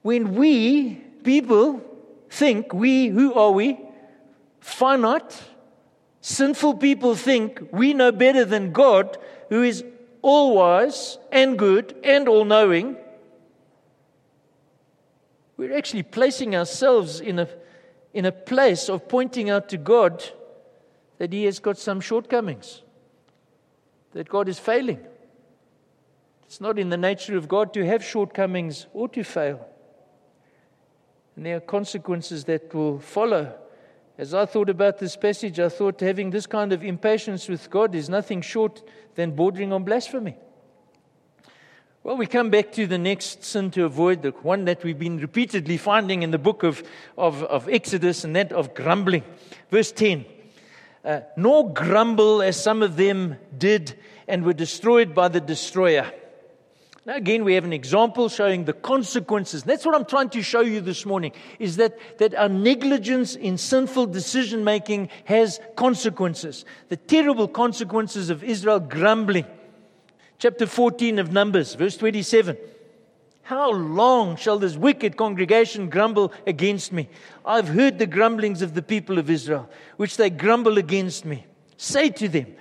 When 0.02 0.34
we, 0.34 0.96
people, 1.24 1.80
think 2.28 2.74
we, 2.74 3.08
who 3.08 3.32
are 3.32 3.50
we? 3.50 3.80
Finite, 4.60 5.42
sinful 6.20 6.74
people 6.74 7.14
think 7.14 7.66
we 7.72 7.94
know 7.94 8.12
better 8.12 8.44
than 8.44 8.72
God, 8.72 9.16
who 9.48 9.62
is 9.62 9.84
all 10.20 10.56
wise 10.56 11.16
and 11.32 11.58
good 11.58 11.96
and 12.04 12.28
all 12.28 12.44
knowing. 12.44 12.98
We're 15.56 15.78
actually 15.78 16.02
placing 16.02 16.54
ourselves 16.54 17.20
in 17.20 17.38
a, 17.38 17.48
in 18.12 18.26
a 18.26 18.32
place 18.32 18.90
of 18.90 19.08
pointing 19.08 19.48
out 19.48 19.70
to 19.70 19.78
God 19.78 20.22
that 21.16 21.32
He 21.32 21.44
has 21.44 21.58
got 21.58 21.78
some 21.78 22.02
shortcomings, 22.02 22.82
that 24.12 24.28
God 24.28 24.46
is 24.50 24.58
failing. 24.58 25.00
It's 26.48 26.62
not 26.62 26.78
in 26.78 26.88
the 26.88 26.96
nature 26.96 27.36
of 27.36 27.46
God 27.46 27.74
to 27.74 27.84
have 27.84 28.02
shortcomings 28.02 28.86
or 28.94 29.06
to 29.10 29.22
fail. 29.22 29.66
And 31.36 31.44
there 31.44 31.58
are 31.58 31.60
consequences 31.60 32.44
that 32.44 32.74
will 32.74 33.00
follow. 33.00 33.54
As 34.16 34.32
I 34.32 34.46
thought 34.46 34.70
about 34.70 34.98
this 34.98 35.14
passage, 35.14 35.60
I 35.60 35.68
thought 35.68 36.00
having 36.00 36.30
this 36.30 36.46
kind 36.46 36.72
of 36.72 36.82
impatience 36.82 37.50
with 37.50 37.68
God 37.68 37.94
is 37.94 38.08
nothing 38.08 38.40
short 38.40 38.82
than 39.14 39.32
bordering 39.32 39.74
on 39.74 39.84
blasphemy. 39.84 40.36
Well, 42.02 42.16
we 42.16 42.26
come 42.26 42.48
back 42.48 42.72
to 42.72 42.86
the 42.86 42.96
next 42.96 43.44
sin 43.44 43.70
to 43.72 43.84
avoid, 43.84 44.22
the 44.22 44.30
one 44.30 44.64
that 44.64 44.82
we've 44.82 44.98
been 44.98 45.18
repeatedly 45.18 45.76
finding 45.76 46.22
in 46.22 46.30
the 46.30 46.38
book 46.38 46.62
of, 46.62 46.82
of, 47.18 47.42
of 47.42 47.68
Exodus, 47.68 48.24
and 48.24 48.34
that 48.36 48.52
of 48.54 48.72
grumbling. 48.72 49.22
Verse 49.70 49.92
10 49.92 50.24
uh, 51.04 51.20
Nor 51.36 51.74
grumble 51.74 52.40
as 52.40 52.58
some 52.58 52.82
of 52.82 52.96
them 52.96 53.36
did 53.58 53.98
and 54.26 54.46
were 54.46 54.54
destroyed 54.54 55.14
by 55.14 55.28
the 55.28 55.42
destroyer. 55.42 56.10
Now, 57.08 57.16
again, 57.16 57.42
we 57.42 57.54
have 57.54 57.64
an 57.64 57.72
example 57.72 58.28
showing 58.28 58.66
the 58.66 58.74
consequences. 58.74 59.62
That's 59.62 59.86
what 59.86 59.94
I'm 59.94 60.04
trying 60.04 60.28
to 60.28 60.42
show 60.42 60.60
you 60.60 60.82
this 60.82 61.06
morning 61.06 61.32
is 61.58 61.76
that, 61.76 61.98
that 62.18 62.34
our 62.34 62.50
negligence 62.50 63.34
in 63.34 63.56
sinful 63.56 64.08
decision 64.08 64.62
making 64.62 65.08
has 65.24 65.58
consequences. 65.74 66.66
The 66.90 66.98
terrible 66.98 67.48
consequences 67.48 68.28
of 68.28 68.44
Israel 68.44 68.78
grumbling. 68.78 69.46
Chapter 70.38 70.66
14 70.66 71.18
of 71.18 71.32
Numbers, 71.32 71.76
verse 71.76 71.96
27. 71.96 72.58
How 73.40 73.70
long 73.70 74.36
shall 74.36 74.58
this 74.58 74.76
wicked 74.76 75.16
congregation 75.16 75.88
grumble 75.88 76.30
against 76.46 76.92
me? 76.92 77.08
I've 77.42 77.68
heard 77.68 77.98
the 77.98 78.06
grumblings 78.06 78.60
of 78.60 78.74
the 78.74 78.82
people 78.82 79.18
of 79.18 79.30
Israel, 79.30 79.70
which 79.96 80.18
they 80.18 80.28
grumble 80.28 80.76
against 80.76 81.24
me. 81.24 81.46
Say 81.78 82.10
to 82.10 82.28
them, 82.28 82.54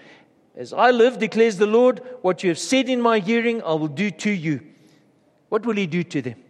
as 0.57 0.73
I 0.73 0.89
live, 0.89 1.19
declares 1.19 1.57
the 1.57 1.67
Lord, 1.67 2.01
what 2.23 2.41
you 2.41 2.49
have 2.49 2.57
said 2.57 2.89
in 2.89 2.99
my 2.99 3.19
hearing, 3.19 3.61
I 3.61 3.73
will 3.75 3.87
do 3.87 4.09
to 4.09 4.31
you. 4.31 4.61
What 5.49 5.65
will 5.65 5.75
he 5.75 5.85
do 5.85 6.03
to 6.03 6.21
them? 6.21 6.43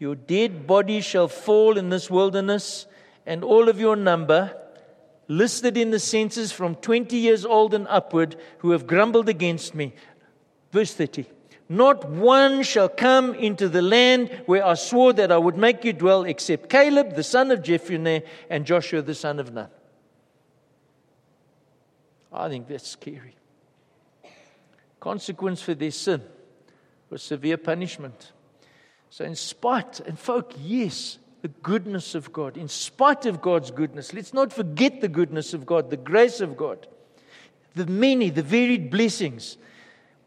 Your 0.00 0.16
dead 0.16 0.66
body 0.66 1.00
shall 1.00 1.28
fall 1.28 1.78
in 1.78 1.88
this 1.88 2.10
wilderness, 2.10 2.86
and 3.24 3.44
all 3.44 3.68
of 3.68 3.78
your 3.78 3.94
number, 3.94 4.56
listed 5.28 5.76
in 5.76 5.90
the 5.90 6.00
census 6.00 6.50
from 6.50 6.74
20 6.74 7.16
years 7.16 7.44
old 7.44 7.74
and 7.74 7.86
upward, 7.88 8.34
who 8.58 8.72
have 8.72 8.88
grumbled 8.88 9.28
against 9.28 9.72
me. 9.72 9.94
Verse 10.72 10.92
30. 10.92 11.26
Not 11.68 12.08
one 12.08 12.64
shall 12.64 12.88
come 12.88 13.34
into 13.34 13.68
the 13.68 13.82
land 13.82 14.42
where 14.46 14.66
I 14.66 14.74
swore 14.74 15.12
that 15.12 15.30
I 15.30 15.38
would 15.38 15.56
make 15.56 15.84
you 15.84 15.92
dwell, 15.92 16.24
except 16.24 16.68
Caleb, 16.68 17.14
the 17.14 17.22
son 17.22 17.52
of 17.52 17.62
Jephunneh, 17.62 18.26
and 18.50 18.66
Joshua, 18.66 19.00
the 19.00 19.14
son 19.14 19.38
of 19.38 19.54
Nun. 19.54 19.68
I 22.32 22.48
think 22.48 22.68
that's 22.68 22.88
scary. 22.88 23.36
Consequence 25.00 25.60
for 25.60 25.74
their 25.74 25.90
sin 25.90 26.22
was 27.10 27.22
severe 27.22 27.56
punishment. 27.56 28.32
So, 29.10 29.24
in 29.24 29.36
spite, 29.36 30.00
and 30.00 30.18
folk, 30.18 30.54
yes, 30.58 31.18
the 31.42 31.48
goodness 31.48 32.14
of 32.14 32.32
God, 32.32 32.56
in 32.56 32.68
spite 32.68 33.26
of 33.26 33.42
God's 33.42 33.70
goodness, 33.70 34.14
let's 34.14 34.32
not 34.32 34.52
forget 34.52 35.00
the 35.00 35.08
goodness 35.08 35.52
of 35.52 35.66
God, 35.66 35.90
the 35.90 35.96
grace 35.96 36.40
of 36.40 36.56
God, 36.56 36.86
the 37.74 37.86
many, 37.86 38.30
the 38.30 38.42
varied 38.42 38.90
blessings. 38.90 39.58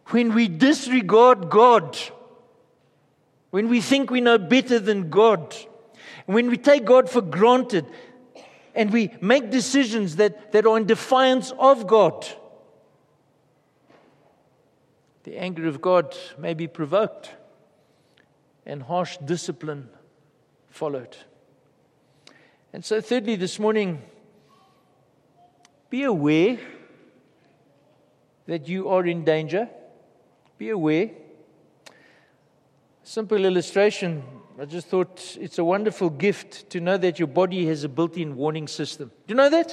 When 0.08 0.34
we 0.36 0.48
disregard 0.48 1.50
God, 1.50 1.98
when 3.50 3.70
we 3.70 3.82
think 3.82 4.12
we 4.12 4.22
know 4.22 4.38
better 4.38 4.78
than 4.78 5.10
God, 5.10 5.56
when 6.26 6.50
we 6.50 6.58
take 6.58 6.86
God 6.86 7.10
for 7.10 7.22
granted, 7.22 7.86
and 8.76 8.92
we 8.92 9.12
make 9.22 9.50
decisions 9.50 10.18
that, 10.18 10.52
that 10.52 10.66
are 10.66 10.78
in 10.78 10.86
defiance 10.86 11.52
of 11.58 11.88
God, 11.88 12.28
the 15.24 15.38
anger 15.38 15.68
of 15.68 15.82
God 15.82 16.16
may 16.38 16.54
be 16.54 16.68
provoked 16.68 17.32
and 18.66 18.84
harsh 18.84 19.18
discipline 19.18 19.90
followed. 20.70 21.16
And 22.74 22.84
so, 22.84 23.00
thirdly, 23.00 23.38
this 23.38 23.58
morning, 23.58 24.02
be 25.90 26.04
aware 26.04 26.60
that 28.48 28.68
you 28.68 28.90
are 28.90 29.06
in 29.06 29.24
danger. 29.24 29.70
Be 30.58 30.70
aware. 30.70 31.12
Simple 33.04 33.46
illustration 33.46 34.24
I 34.58 34.64
just 34.64 34.88
thought 34.88 35.38
it's 35.40 35.58
a 35.58 35.66
wonderful 35.66 36.10
gift 36.10 36.70
to 36.70 36.80
know 36.80 36.98
that 36.98 37.20
your 37.20 37.28
body 37.28 37.66
has 37.66 37.84
a 37.84 37.90
built 37.90 38.16
in 38.16 38.38
warning 38.38 38.70
system. 38.70 39.12
Do 39.28 39.34
you 39.34 39.36
know 39.36 39.50
that? 39.50 39.70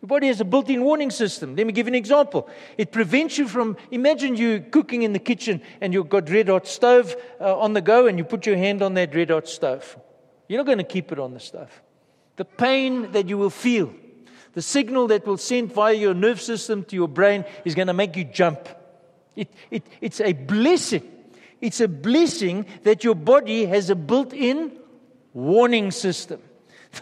Your 0.00 0.08
body 0.08 0.28
has 0.28 0.40
a 0.40 0.44
built 0.46 0.70
in 0.70 0.82
warning 0.82 1.10
system. 1.10 1.54
Let 1.54 1.66
me 1.66 1.74
give 1.74 1.86
you 1.86 1.90
an 1.90 1.96
example. 1.96 2.48
It 2.78 2.92
prevents 2.92 3.36
you 3.36 3.46
from, 3.46 3.76
imagine 3.90 4.36
you 4.36 4.60
cooking 4.60 5.02
in 5.02 5.12
the 5.12 5.18
kitchen 5.18 5.60
and 5.82 5.92
you've 5.92 6.08
got 6.08 6.30
red 6.30 6.48
hot 6.48 6.66
stove 6.66 7.14
uh, 7.38 7.58
on 7.58 7.74
the 7.74 7.82
go 7.82 8.06
and 8.06 8.16
you 8.16 8.24
put 8.24 8.46
your 8.46 8.56
hand 8.56 8.80
on 8.80 8.94
that 8.94 9.14
red 9.14 9.28
hot 9.28 9.46
stove. 9.46 9.98
You're 10.48 10.58
not 10.58 10.66
going 10.66 10.78
to 10.78 10.84
keep 10.84 11.12
it 11.12 11.18
on 11.18 11.34
the 11.34 11.40
stove. 11.40 11.82
The 12.36 12.46
pain 12.46 13.12
that 13.12 13.28
you 13.28 13.36
will 13.36 13.50
feel, 13.50 13.92
the 14.54 14.62
signal 14.62 15.08
that 15.08 15.26
will 15.26 15.36
send 15.36 15.74
via 15.74 15.92
your 15.92 16.14
nerve 16.14 16.40
system 16.40 16.84
to 16.84 16.96
your 16.96 17.08
brain 17.08 17.44
is 17.66 17.74
going 17.74 17.88
to 17.88 17.92
make 17.92 18.16
you 18.16 18.24
jump. 18.24 18.66
It, 19.36 19.52
it, 19.70 19.86
it's 20.00 20.22
a 20.22 20.32
blessing 20.32 21.19
it's 21.60 21.80
a 21.80 21.88
blessing 21.88 22.66
that 22.82 23.04
your 23.04 23.14
body 23.14 23.66
has 23.66 23.90
a 23.90 23.96
built 23.96 24.32
in 24.32 24.78
warning 25.32 25.90
system. 25.90 26.40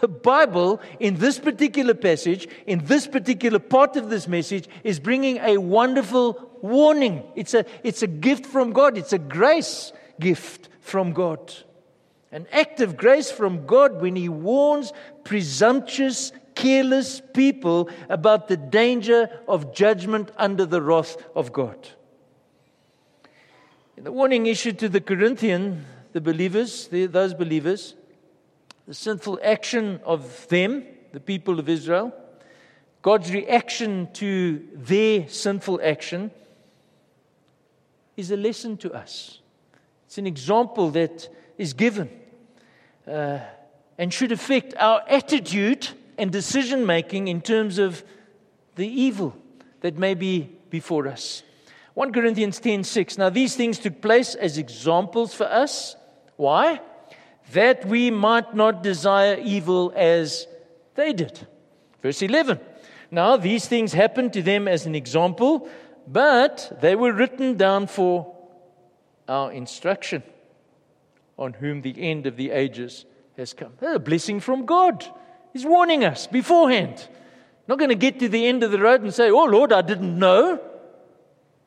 The 0.01 0.07
Bible, 0.07 0.81
in 0.99 1.15
this 1.15 1.39
particular 1.39 1.95
passage, 1.95 2.47
in 2.67 2.85
this 2.85 3.07
particular 3.07 3.57
part 3.57 3.95
of 3.95 4.09
this 4.09 4.27
message, 4.27 4.67
is 4.83 4.99
bringing 4.99 5.37
a 5.37 5.57
wonderful 5.57 6.51
warning. 6.61 7.23
It's 7.35 7.55
a, 7.55 7.65
it's 7.83 8.03
a 8.03 8.07
gift 8.07 8.45
from 8.45 8.71
God, 8.71 8.97
it's 8.97 9.13
a 9.13 9.17
grace 9.17 9.91
gift 10.19 10.69
from 10.81 11.13
God. 11.13 11.53
An 12.31 12.45
act 12.51 12.81
of 12.81 12.97
grace 12.97 13.31
from 13.31 13.65
God 13.65 13.99
when 13.99 14.15
He 14.15 14.29
warns 14.29 14.93
presumptuous, 15.23 16.31
careless 16.53 17.21
people 17.33 17.89
about 18.09 18.47
the 18.47 18.57
danger 18.57 19.29
of 19.47 19.73
judgment 19.73 20.31
under 20.37 20.67
the 20.67 20.81
wrath 20.81 21.17
of 21.35 21.51
God. 21.51 21.89
In 23.99 24.05
the 24.05 24.13
warning 24.13 24.45
issued 24.45 24.79
to 24.79 24.87
the 24.87 25.01
Corinthian, 25.01 25.85
the 26.13 26.21
believers, 26.21 26.87
the, 26.87 27.05
those 27.05 27.33
believers, 27.33 27.95
the 28.87 28.93
sinful 28.93 29.41
action 29.43 29.99
of 30.05 30.47
them, 30.47 30.85
the 31.11 31.19
people 31.19 31.59
of 31.59 31.67
Israel, 31.67 32.13
God's 33.01 33.33
reaction 33.33 34.07
to 34.13 34.65
their 34.73 35.27
sinful 35.27 35.81
action 35.83 36.31
is 38.15 38.31
a 38.31 38.37
lesson 38.37 38.77
to 38.77 38.93
us. 38.93 39.39
It's 40.05 40.17
an 40.17 40.27
example 40.27 40.91
that 40.91 41.27
is 41.57 41.73
given 41.73 42.09
uh, 43.05 43.39
and 43.97 44.13
should 44.13 44.31
affect 44.31 44.75
our 44.77 45.03
attitude 45.09 45.89
and 46.17 46.31
decision 46.31 46.85
making 46.85 47.27
in 47.27 47.41
terms 47.41 47.77
of 47.77 48.01
the 48.75 48.87
evil 48.87 49.35
that 49.81 49.97
may 49.97 50.13
be 50.13 50.55
before 50.69 51.05
us. 51.05 51.43
1 51.99 52.13
Corinthians 52.13 52.61
10 52.61 52.85
6. 52.85 53.17
Now, 53.17 53.29
these 53.29 53.57
things 53.57 53.77
took 53.77 54.01
place 54.01 54.33
as 54.33 54.57
examples 54.57 55.33
for 55.33 55.43
us. 55.43 55.97
Why? 56.37 56.79
That 57.51 57.83
we 57.83 58.09
might 58.09 58.55
not 58.55 58.83
desire 58.83 59.37
evil 59.43 59.91
as 59.93 60.47
they 60.95 61.11
did. 61.11 61.45
Verse 62.01 62.21
11. 62.21 62.57
Now, 63.11 63.35
these 63.35 63.67
things 63.67 63.91
happened 63.91 64.31
to 64.31 64.41
them 64.41 64.65
as 64.65 64.85
an 64.85 64.95
example, 64.95 65.67
but 66.07 66.77
they 66.79 66.95
were 66.95 67.11
written 67.11 67.57
down 67.57 67.87
for 67.87 68.33
our 69.27 69.51
instruction, 69.51 70.23
on 71.37 71.51
whom 71.51 71.81
the 71.81 72.01
end 72.01 72.27
of 72.27 72.37
the 72.37 72.51
ages 72.51 73.03
has 73.35 73.51
come. 73.51 73.73
That's 73.81 73.97
A 73.97 73.99
blessing 73.99 74.39
from 74.39 74.65
God. 74.65 75.05
He's 75.51 75.65
warning 75.65 76.05
us 76.05 76.27
beforehand. 76.27 77.09
Not 77.67 77.77
going 77.77 77.89
to 77.89 77.95
get 77.95 78.19
to 78.19 78.29
the 78.29 78.47
end 78.47 78.63
of 78.63 78.71
the 78.71 78.79
road 78.79 79.01
and 79.01 79.13
say, 79.13 79.29
Oh 79.29 79.43
Lord, 79.43 79.73
I 79.73 79.81
didn't 79.81 80.17
know. 80.17 80.61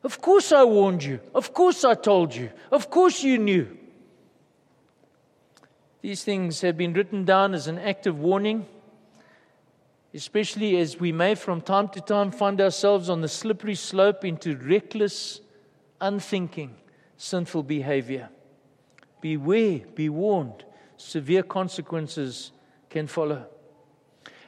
Of 0.03 0.19
course 0.19 0.51
I 0.51 0.63
warned 0.65 1.03
you. 1.03 1.19
Of 1.33 1.53
course 1.53 1.85
I 1.85 1.93
told 1.95 2.35
you. 2.35 2.49
Of 2.71 2.89
course 2.89 3.23
you 3.23 3.37
knew. 3.37 3.77
These 6.01 6.25
things 6.25 6.59
have 6.61 6.77
been 6.77 6.91
written 6.93 7.23
down 7.23 7.53
as 7.53 7.67
an 7.67 7.79
act 7.79 8.05
of 8.07 8.19
warning, 8.19 8.65
especially 10.13 10.77
as 10.77 10.99
we 10.99 11.13
may 11.13 11.35
from 11.35 11.61
time 11.61 11.87
to 11.89 12.01
time 12.01 12.31
find 12.31 12.59
ourselves 12.59 13.09
on 13.09 13.21
the 13.21 13.29
slippery 13.29 13.75
slope 13.75 14.25
into 14.25 14.57
reckless, 14.57 15.39
unthinking, 16.01 16.75
sinful 17.15 17.63
behavior. 17.63 18.29
Beware, 19.21 19.79
be 19.95 20.09
warned. 20.09 20.65
Severe 20.97 21.43
consequences 21.43 22.51
can 22.89 23.07
follow. 23.07 23.45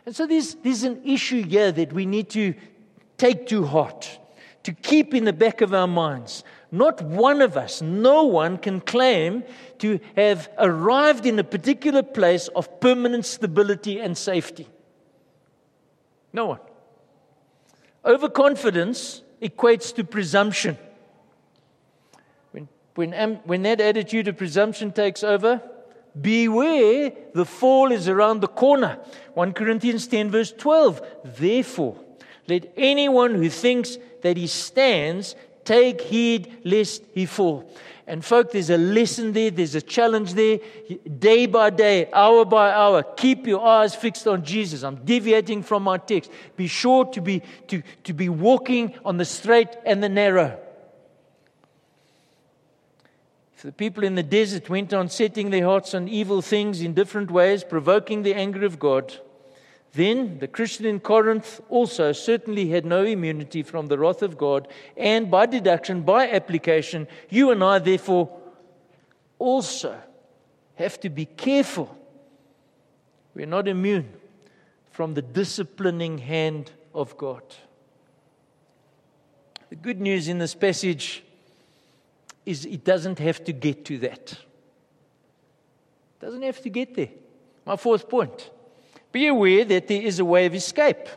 And 0.05 0.13
so 0.13 0.27
there's, 0.27 0.55
there's 0.55 0.83
an 0.83 1.01
issue 1.05 1.43
here 1.43 1.71
that 1.71 1.93
we 1.93 2.05
need 2.05 2.29
to 2.31 2.53
take 3.17 3.47
to 3.47 3.65
heart 3.65 4.19
to 4.65 4.73
keep 4.73 5.13
in 5.13 5.25
the 5.25 5.33
back 5.33 5.61
of 5.61 5.75
our 5.75 5.85
minds. 5.85 6.43
Not 6.71 6.99
one 7.03 7.43
of 7.43 7.55
us, 7.55 7.83
no 7.83 8.23
one 8.23 8.57
can 8.57 8.81
claim 8.81 9.43
to 9.77 9.99
have 10.15 10.49
arrived 10.57 11.27
in 11.27 11.37
a 11.37 11.43
particular 11.43 12.01
place 12.01 12.47
of 12.47 12.79
permanent 12.79 13.27
stability 13.27 13.99
and 13.99 14.17
safety. 14.17 14.67
No 16.33 16.47
one. 16.47 16.59
Overconfidence 18.03 19.21
equates 19.39 19.93
to 19.93 20.03
presumption. 20.03 20.79
When, 22.51 22.67
when, 22.95 23.35
when 23.43 23.61
that 23.61 23.79
attitude 23.79 24.27
of 24.27 24.35
presumption 24.35 24.91
takes 24.91 25.23
over, 25.23 25.61
beware, 26.19 27.11
the 27.35 27.45
fall 27.45 27.91
is 27.91 28.09
around 28.09 28.39
the 28.39 28.47
corner. 28.47 28.97
1 29.35 29.53
Corinthians 29.53 30.07
10, 30.07 30.31
verse 30.31 30.51
12. 30.51 31.05
Therefore, 31.23 31.97
let 32.47 32.71
anyone 32.77 33.35
who 33.35 33.49
thinks 33.49 33.97
that 34.21 34.37
he 34.37 34.47
stands 34.47 35.35
take 35.63 36.01
heed 36.01 36.59
lest 36.63 37.03
he 37.13 37.25
fall. 37.25 37.69
And, 38.07 38.23
folk, 38.23 38.51
there's 38.51 38.69
a 38.69 38.77
lesson 38.77 39.33
there, 39.33 39.49
there's 39.49 39.73
a 39.73 39.81
challenge 39.81 40.35
there. 40.35 40.59
Day 41.17 41.47
by 41.47 41.71
day, 41.71 42.07
hour 42.13 42.45
by 42.45 42.71
hour, 42.71 43.01
keep 43.01 43.47
your 43.47 43.65
eyes 43.65 43.95
fixed 43.95 44.27
on 44.27 44.45
Jesus. 44.45 44.83
I'm 44.83 45.03
deviating 45.03 45.63
from 45.63 45.83
my 45.83 45.97
text. 45.97 46.31
Be 46.55 46.67
sure 46.67 47.05
to 47.05 47.21
be, 47.21 47.41
to, 47.67 47.81
to 48.03 48.13
be 48.13 48.29
walking 48.29 48.93
on 49.03 49.17
the 49.17 49.25
straight 49.25 49.69
and 49.85 50.03
the 50.03 50.09
narrow. 50.09 50.59
If 53.57 53.63
the 53.63 53.71
people 53.71 54.03
in 54.03 54.13
the 54.13 54.21
desert 54.21 54.69
went 54.69 54.93
on 54.93 55.09
setting 55.09 55.49
their 55.49 55.65
hearts 55.65 55.95
on 55.95 56.07
evil 56.07 56.43
things 56.43 56.81
in 56.81 56.93
different 56.93 57.31
ways, 57.31 57.63
provoking 57.63 58.21
the 58.21 58.35
anger 58.35 58.65
of 58.65 58.77
God, 58.77 59.17
then 59.95 60.39
the 60.39 60.47
Christian 60.47 60.85
in 60.85 60.99
Corinth 60.99 61.61
also 61.69 62.11
certainly 62.11 62.69
had 62.69 62.85
no 62.85 63.03
immunity 63.03 63.63
from 63.63 63.87
the 63.87 63.97
wrath 63.97 64.21
of 64.21 64.37
God, 64.37 64.67
and 64.97 65.31
by 65.31 65.45
deduction, 65.45 66.01
by 66.01 66.29
application, 66.29 67.07
you 67.29 67.51
and 67.51 67.63
I, 67.63 67.79
therefore, 67.79 68.29
also 69.39 69.97
have 70.75 70.99
to 70.99 71.09
be 71.09 71.25
careful. 71.25 71.97
We're 73.33 73.45
not 73.45 73.67
immune 73.67 74.11
from 74.91 75.13
the 75.13 75.21
disciplining 75.21 76.17
hand 76.17 76.71
of 76.93 77.17
God. 77.17 77.43
The 79.69 79.75
good 79.75 79.99
news 80.01 80.27
in 80.27 80.39
this 80.39 80.55
passage 80.55 81.23
is 82.45 82.65
it 82.65 82.83
doesn't 82.83 83.19
have 83.19 83.43
to 83.45 83.53
get 83.53 83.85
to 83.85 83.97
that. 83.99 84.33
It 84.33 86.25
doesn't 86.25 86.43
have 86.43 86.61
to 86.61 86.69
get 86.69 86.95
there. 86.95 87.09
My 87.65 87.75
fourth 87.75 88.09
point 88.09 88.51
be 89.15 89.27
aware 89.27 89.63
that 89.63 89.87
there 89.87 90.01
is 90.01 90.19
a 90.19 90.25
way 90.25 90.45
of 90.45 90.53
escape. 90.53 91.07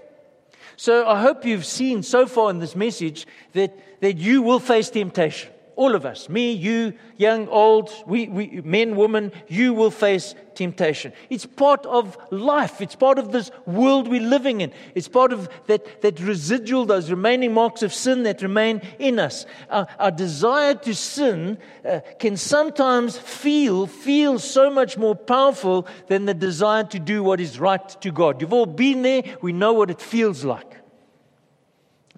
So 0.76 1.04
I 1.04 1.20
hope 1.20 1.44
you've 1.44 1.66
seen 1.66 2.04
so 2.04 2.26
far 2.26 2.48
in 2.50 2.60
this 2.60 2.76
message 2.76 3.26
that, 3.54 4.00
that 4.00 4.18
you 4.18 4.40
will 4.40 4.60
face 4.60 4.88
temptation. 4.88 5.50
All 5.78 5.94
of 5.94 6.04
us, 6.04 6.28
me, 6.28 6.50
you, 6.50 6.92
young, 7.18 7.46
old, 7.46 7.92
we, 8.04 8.26
we, 8.26 8.62
men, 8.64 8.96
women, 8.96 9.30
you 9.46 9.72
will 9.72 9.92
face 9.92 10.34
temptation. 10.56 11.12
It's 11.30 11.46
part 11.46 11.86
of 11.86 12.18
life. 12.32 12.80
It's 12.80 12.96
part 12.96 13.16
of 13.16 13.30
this 13.30 13.52
world 13.64 14.08
we're 14.08 14.20
living 14.20 14.60
in. 14.60 14.72
It's 14.96 15.06
part 15.06 15.32
of 15.32 15.48
that, 15.68 16.02
that 16.02 16.18
residual, 16.18 16.84
those 16.84 17.12
remaining 17.12 17.54
marks 17.54 17.84
of 17.84 17.94
sin 17.94 18.24
that 18.24 18.42
remain 18.42 18.82
in 18.98 19.20
us. 19.20 19.46
Our, 19.70 19.86
our 20.00 20.10
desire 20.10 20.74
to 20.74 20.96
sin 20.96 21.58
uh, 21.88 22.00
can 22.18 22.36
sometimes 22.36 23.16
feel, 23.16 23.86
feel 23.86 24.40
so 24.40 24.70
much 24.70 24.98
more 24.98 25.14
powerful 25.14 25.86
than 26.08 26.24
the 26.24 26.34
desire 26.34 26.82
to 26.82 26.98
do 26.98 27.22
what 27.22 27.38
is 27.38 27.60
right 27.60 27.88
to 28.00 28.10
God. 28.10 28.40
You've 28.40 28.52
all 28.52 28.66
been 28.66 29.02
there. 29.02 29.22
We 29.42 29.52
know 29.52 29.74
what 29.74 29.92
it 29.92 30.00
feels 30.00 30.44
like. 30.44 30.77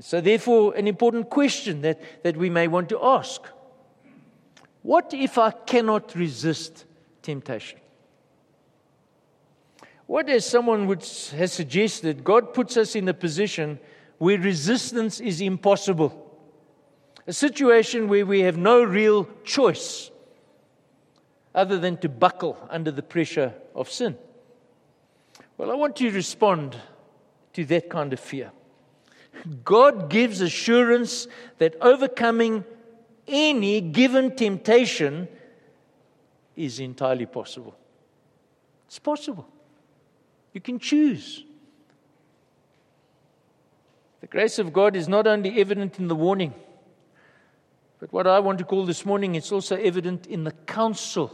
So, 0.01 0.21
therefore, 0.21 0.75
an 0.75 0.89
important 0.89 1.29
question 1.29 1.83
that, 1.83 2.01
that 2.23 2.37
we 2.37 2.49
may 2.49 2.69
want 2.69 2.89
to 2.89 2.99
ask 3.03 3.43
What 4.83 5.13
if 5.13 5.37
I 5.37 5.51
cannot 5.51 6.15
resist 6.15 6.87
temptation? 7.23 7.79
What, 10.07 10.29
as 10.29 10.45
someone 10.45 10.87
would, 10.87 11.05
has 11.37 11.53
suggested, 11.53 12.25
God 12.25 12.53
puts 12.53 12.77
us 12.77 12.97
in 12.97 13.09
a 13.09 13.15
position 13.15 13.79
where 14.19 14.39
resistance 14.39 15.21
is 15.21 15.41
impossible. 15.41 16.27
A 17.27 17.33
situation 17.33 18.09
where 18.09 18.27
we 18.27 18.41
have 18.41 18.57
no 18.57 18.83
real 18.83 19.29
choice 19.45 20.11
other 21.55 21.79
than 21.79 21.97
to 21.99 22.09
buckle 22.09 22.57
under 22.71 22.91
the 22.91 23.03
pressure 23.03 23.55
of 23.75 23.91
sin. 23.91 24.17
Well, 25.57 25.71
I 25.71 25.75
want 25.75 25.97
to 25.97 26.11
respond 26.11 26.77
to 27.53 27.65
that 27.67 27.89
kind 27.91 28.13
of 28.13 28.19
fear. 28.19 28.51
God 29.64 30.11
gives 30.11 30.40
assurance 30.40 31.27
that 31.59 31.75
overcoming 31.81 32.64
any 33.27 33.81
given 33.81 34.35
temptation 34.35 35.29
is 36.57 36.81
entirely 36.81 37.27
possible. 37.27 37.75
It's 38.87 38.99
possible. 38.99 39.47
You 40.53 40.61
can 40.61 40.79
choose. 40.79 41.45
The 44.21 44.27
grace 44.27 44.59
of 44.59 44.73
God 44.73 44.97
is 44.97 45.09
not 45.09 45.27
only 45.27 45.61
evident 45.61 45.99
in 45.99 46.09
the 46.09 46.14
warning, 46.14 46.53
but 47.99 48.12
what 48.12 48.27
I 48.27 48.40
want 48.40 48.59
to 48.59 48.64
call 48.64 48.85
this 48.85 49.07
morning, 49.07 49.35
it's 49.35 49.53
also 49.53 49.77
evident 49.77 50.27
in 50.27 50.45
the 50.45 50.53
counsel. 50.53 51.33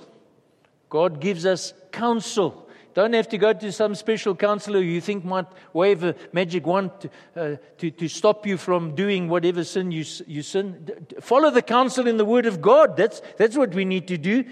God 0.88 1.20
gives 1.20 1.46
us 1.46 1.72
counsel 1.92 2.65
don't 2.96 3.12
have 3.12 3.28
to 3.28 3.36
go 3.36 3.52
to 3.52 3.72
some 3.72 3.94
special 3.94 4.34
counselor 4.34 4.80
you 4.80 5.02
think 5.02 5.22
might 5.22 5.44
wave 5.74 6.02
a 6.02 6.14
magic 6.32 6.66
wand 6.66 6.90
to, 7.00 7.10
uh, 7.36 7.56
to, 7.76 7.90
to, 7.90 8.08
stop 8.08 8.46
you 8.46 8.56
from 8.56 8.94
doing 8.94 9.28
whatever 9.28 9.64
sin 9.64 9.92
you, 9.92 10.02
you 10.26 10.40
sin. 10.40 11.06
Follow 11.20 11.50
the 11.50 11.60
counsel 11.60 12.06
in 12.06 12.16
the 12.16 12.24
Word 12.24 12.46
of 12.46 12.62
God. 12.62 12.96
That's, 12.96 13.20
that's 13.36 13.54
what 13.54 13.74
we 13.74 13.84
need 13.84 14.08
to 14.08 14.16
do. 14.16 14.44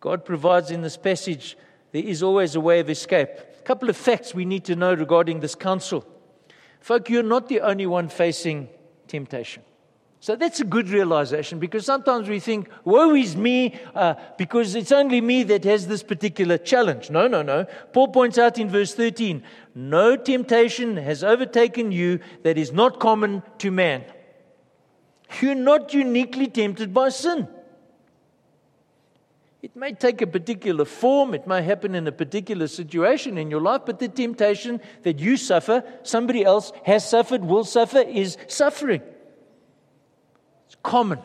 God 0.00 0.24
provides 0.24 0.72
in 0.72 0.82
this 0.82 0.96
passage, 0.96 1.56
there 1.92 2.02
is 2.02 2.24
always 2.24 2.56
a 2.56 2.60
way 2.60 2.80
of 2.80 2.90
escape. 2.90 3.28
A 3.56 3.62
couple 3.62 3.88
of 3.88 3.96
facts 3.96 4.34
we 4.34 4.44
need 4.44 4.64
to 4.64 4.74
know 4.74 4.92
regarding 4.92 5.38
this 5.38 5.54
counsel. 5.54 6.04
Folk, 6.80 7.08
you're 7.08 7.22
not 7.22 7.48
the 7.48 7.60
only 7.60 7.86
one 7.86 8.08
facing 8.08 8.68
temptation. 9.06 9.62
So 10.20 10.34
that's 10.34 10.60
a 10.60 10.64
good 10.64 10.88
realization 10.88 11.58
because 11.58 11.84
sometimes 11.84 12.28
we 12.28 12.40
think, 12.40 12.68
woe 12.84 13.14
is 13.14 13.36
me, 13.36 13.78
uh, 13.94 14.14
because 14.38 14.74
it's 14.74 14.92
only 14.92 15.20
me 15.20 15.42
that 15.44 15.64
has 15.64 15.86
this 15.86 16.02
particular 16.02 16.58
challenge. 16.58 17.10
No, 17.10 17.28
no, 17.28 17.42
no. 17.42 17.66
Paul 17.92 18.08
points 18.08 18.38
out 18.38 18.58
in 18.58 18.68
verse 18.68 18.94
13 18.94 19.42
no 19.74 20.16
temptation 20.16 20.96
has 20.96 21.22
overtaken 21.22 21.92
you 21.92 22.20
that 22.44 22.56
is 22.56 22.72
not 22.72 22.98
common 22.98 23.42
to 23.58 23.70
man. 23.70 24.04
You're 25.42 25.54
not 25.54 25.92
uniquely 25.92 26.46
tempted 26.46 26.94
by 26.94 27.10
sin. 27.10 27.46
It 29.60 29.76
may 29.76 29.92
take 29.92 30.22
a 30.22 30.26
particular 30.26 30.86
form, 30.86 31.34
it 31.34 31.46
may 31.46 31.60
happen 31.60 31.94
in 31.94 32.06
a 32.06 32.12
particular 32.12 32.68
situation 32.68 33.36
in 33.36 33.50
your 33.50 33.60
life, 33.60 33.82
but 33.84 33.98
the 33.98 34.08
temptation 34.08 34.80
that 35.02 35.18
you 35.18 35.36
suffer, 35.36 35.84
somebody 36.04 36.42
else 36.42 36.72
has 36.84 37.06
suffered, 37.08 37.44
will 37.44 37.64
suffer, 37.64 37.98
is 37.98 38.38
suffering 38.46 39.02
common. 40.82 41.20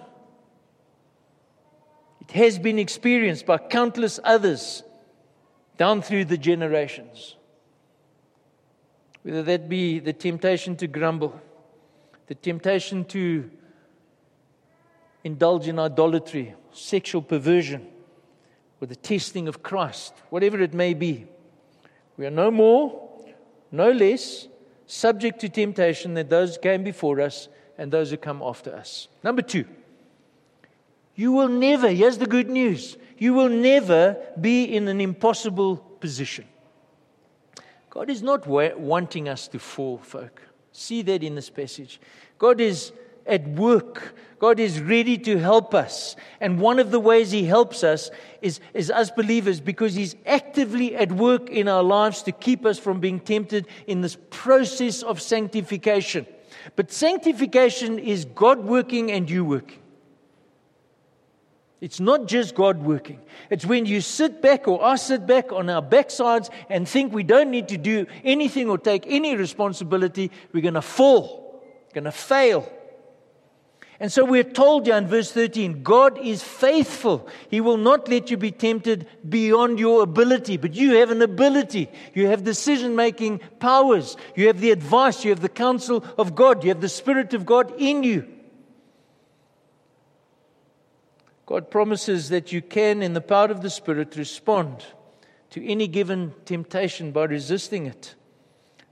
It 2.21 2.31
has 2.31 2.59
been 2.59 2.79
experienced 2.79 3.45
by 3.45 3.57
countless 3.57 4.19
others 4.23 4.83
down 5.77 6.01
through 6.01 6.25
the 6.25 6.37
generations. 6.37 7.35
Whether 9.23 9.43
that 9.43 9.69
be 9.69 9.99
the 9.99 10.13
temptation 10.13 10.75
to 10.77 10.87
grumble, 10.87 11.39
the 12.27 12.35
temptation 12.35 13.05
to 13.05 13.49
indulge 15.23 15.67
in 15.67 15.77
idolatry, 15.77 16.55
sexual 16.71 17.21
perversion, 17.21 17.87
or 18.79 18.87
the 18.87 18.95
testing 18.95 19.47
of 19.47 19.61
Christ, 19.61 20.13
whatever 20.29 20.61
it 20.61 20.73
may 20.73 20.93
be. 20.93 21.27
We 22.17 22.25
are 22.25 22.31
no 22.31 22.49
more, 22.49 23.09
no 23.71 23.91
less 23.91 24.47
subject 24.87 25.39
to 25.41 25.49
temptation 25.49 26.15
than 26.15 26.27
those 26.27 26.57
came 26.57 26.83
before 26.83 27.21
us 27.21 27.47
and 27.81 27.91
those 27.91 28.11
who 28.11 28.17
come 28.17 28.43
after 28.43 28.75
us. 28.75 29.07
Number 29.23 29.41
two, 29.41 29.65
you 31.15 31.31
will 31.31 31.47
never, 31.47 31.89
here's 31.89 32.19
the 32.19 32.27
good 32.27 32.47
news, 32.47 32.95
you 33.17 33.33
will 33.33 33.49
never 33.49 34.17
be 34.39 34.65
in 34.65 34.87
an 34.87 35.01
impossible 35.01 35.77
position. 35.77 36.45
God 37.89 38.11
is 38.11 38.21
not 38.21 38.45
wanting 38.45 39.27
us 39.27 39.47
to 39.47 39.57
fall, 39.57 39.97
folk. 39.97 40.43
See 40.71 41.01
that 41.01 41.23
in 41.23 41.33
this 41.33 41.49
passage. 41.49 41.99
God 42.37 42.61
is 42.61 42.91
at 43.25 43.47
work. 43.47 44.15
God 44.37 44.59
is 44.59 44.79
ready 44.79 45.17
to 45.17 45.39
help 45.39 45.73
us. 45.73 46.15
And 46.39 46.59
one 46.59 46.77
of 46.77 46.91
the 46.91 46.99
ways 46.99 47.31
He 47.31 47.45
helps 47.45 47.83
us 47.83 48.11
is, 48.43 48.59
is 48.75 48.91
us 48.91 49.09
believers 49.09 49.59
because 49.59 49.95
He's 49.95 50.15
actively 50.27 50.95
at 50.95 51.11
work 51.11 51.49
in 51.49 51.67
our 51.67 51.83
lives 51.83 52.21
to 52.23 52.31
keep 52.31 52.63
us 52.63 52.77
from 52.77 52.99
being 52.99 53.19
tempted 53.19 53.65
in 53.87 54.01
this 54.01 54.17
process 54.29 55.01
of 55.01 55.19
sanctification. 55.19 56.27
But 56.75 56.91
sanctification 56.91 57.99
is 57.99 58.25
God 58.25 58.59
working 58.59 59.11
and 59.11 59.29
you 59.29 59.43
working. 59.43 59.79
It's 61.81 61.99
not 61.99 62.27
just 62.27 62.53
God 62.53 62.83
working. 62.83 63.19
It's 63.49 63.65
when 63.65 63.87
you 63.87 64.01
sit 64.01 64.39
back 64.39 64.67
or 64.67 64.83
I 64.83 64.95
sit 64.97 65.25
back 65.25 65.51
on 65.51 65.67
our 65.67 65.81
backsides 65.81 66.51
and 66.69 66.87
think 66.87 67.11
we 67.11 67.23
don't 67.23 67.49
need 67.49 67.69
to 67.69 67.77
do 67.77 68.05
anything 68.23 68.69
or 68.69 68.77
take 68.77 69.05
any 69.07 69.35
responsibility, 69.35 70.29
we're 70.53 70.61
going 70.61 70.75
to 70.75 70.83
fall, 70.83 71.63
going 71.91 72.03
to 72.03 72.11
fail. 72.11 72.71
And 74.01 74.11
so 74.11 74.25
we're 74.25 74.43
told 74.43 74.87
here 74.87 74.97
in 74.97 75.05
verse 75.05 75.31
13 75.31 75.83
God 75.83 76.17
is 76.17 76.41
faithful. 76.41 77.29
He 77.51 77.61
will 77.61 77.77
not 77.77 78.09
let 78.09 78.31
you 78.31 78.35
be 78.35 78.51
tempted 78.51 79.05
beyond 79.29 79.77
your 79.77 80.01
ability, 80.01 80.57
but 80.57 80.73
you 80.73 80.95
have 80.95 81.11
an 81.11 81.21
ability. 81.21 81.87
You 82.15 82.25
have 82.25 82.43
decision 82.43 82.95
making 82.95 83.41
powers. 83.59 84.17
You 84.35 84.47
have 84.47 84.59
the 84.59 84.71
advice. 84.71 85.23
You 85.23 85.29
have 85.29 85.41
the 85.41 85.49
counsel 85.49 86.03
of 86.17 86.33
God. 86.33 86.63
You 86.63 86.69
have 86.69 86.81
the 86.81 86.89
Spirit 86.89 87.35
of 87.35 87.45
God 87.45 87.71
in 87.77 88.01
you. 88.01 88.27
God 91.45 91.69
promises 91.69 92.29
that 92.29 92.51
you 92.51 92.63
can, 92.63 93.03
in 93.03 93.13
the 93.13 93.21
power 93.21 93.51
of 93.51 93.61
the 93.61 93.69
Spirit, 93.69 94.15
respond 94.15 94.83
to 95.51 95.63
any 95.63 95.87
given 95.87 96.33
temptation 96.45 97.11
by 97.11 97.25
resisting 97.25 97.85
it. 97.85 98.15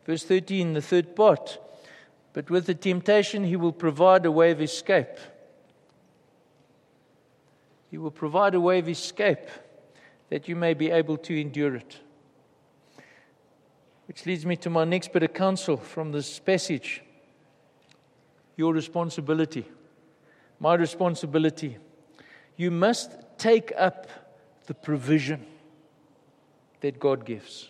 Verse 0.05 0.23
13, 0.23 0.73
the 0.73 0.83
third 0.83 1.15
part. 1.15 1.57
But 2.33 2.49
with 2.49 2.65
the 2.65 2.75
temptation, 2.75 3.43
He 3.43 3.55
will 3.55 3.71
provide 3.71 4.25
a 4.25 4.31
way 4.31 4.51
of 4.51 4.61
escape. 4.61 5.17
He 7.89 7.97
will 7.97 8.11
provide 8.11 8.53
a 8.55 8.59
way 8.59 8.79
of 8.79 8.87
escape 8.87 9.47
that 10.29 10.47
you 10.47 10.55
may 10.55 10.73
be 10.73 10.91
able 10.91 11.17
to 11.17 11.39
endure 11.39 11.75
it. 11.75 11.97
Which 14.07 14.25
leads 14.25 14.45
me 14.45 14.55
to 14.57 14.69
my 14.69 14.85
next 14.85 15.11
bit 15.11 15.23
of 15.23 15.33
counsel 15.33 15.77
from 15.77 16.11
this 16.11 16.39
passage 16.39 17.01
your 18.59 18.73
responsibility. 18.73 19.65
My 20.59 20.73
responsibility. 20.75 21.77
you 22.57 22.69
must 22.69 23.11
take 23.37 23.71
up 23.77 24.07
the 24.67 24.73
provision 24.73 25.45
that 26.81 26.99
God 26.99 27.25
gives. 27.25 27.69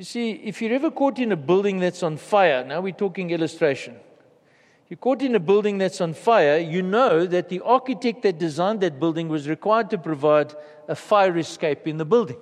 You 0.00 0.04
see, 0.04 0.30
if 0.30 0.62
you're 0.62 0.72
ever 0.72 0.90
caught 0.90 1.18
in 1.18 1.30
a 1.30 1.36
building 1.36 1.78
that's 1.78 2.02
on 2.02 2.16
fire, 2.16 2.64
now 2.64 2.80
we're 2.80 2.94
talking 2.94 3.32
illustration. 3.32 3.96
You're 4.88 4.96
caught 4.96 5.20
in 5.20 5.34
a 5.34 5.38
building 5.38 5.76
that's 5.76 6.00
on 6.00 6.14
fire, 6.14 6.56
you 6.56 6.80
know 6.80 7.26
that 7.26 7.50
the 7.50 7.60
architect 7.60 8.22
that 8.22 8.38
designed 8.38 8.80
that 8.80 8.98
building 8.98 9.28
was 9.28 9.46
required 9.46 9.90
to 9.90 9.98
provide 9.98 10.54
a 10.88 10.94
fire 10.94 11.36
escape 11.36 11.86
in 11.86 11.98
the 11.98 12.06
building. 12.06 12.38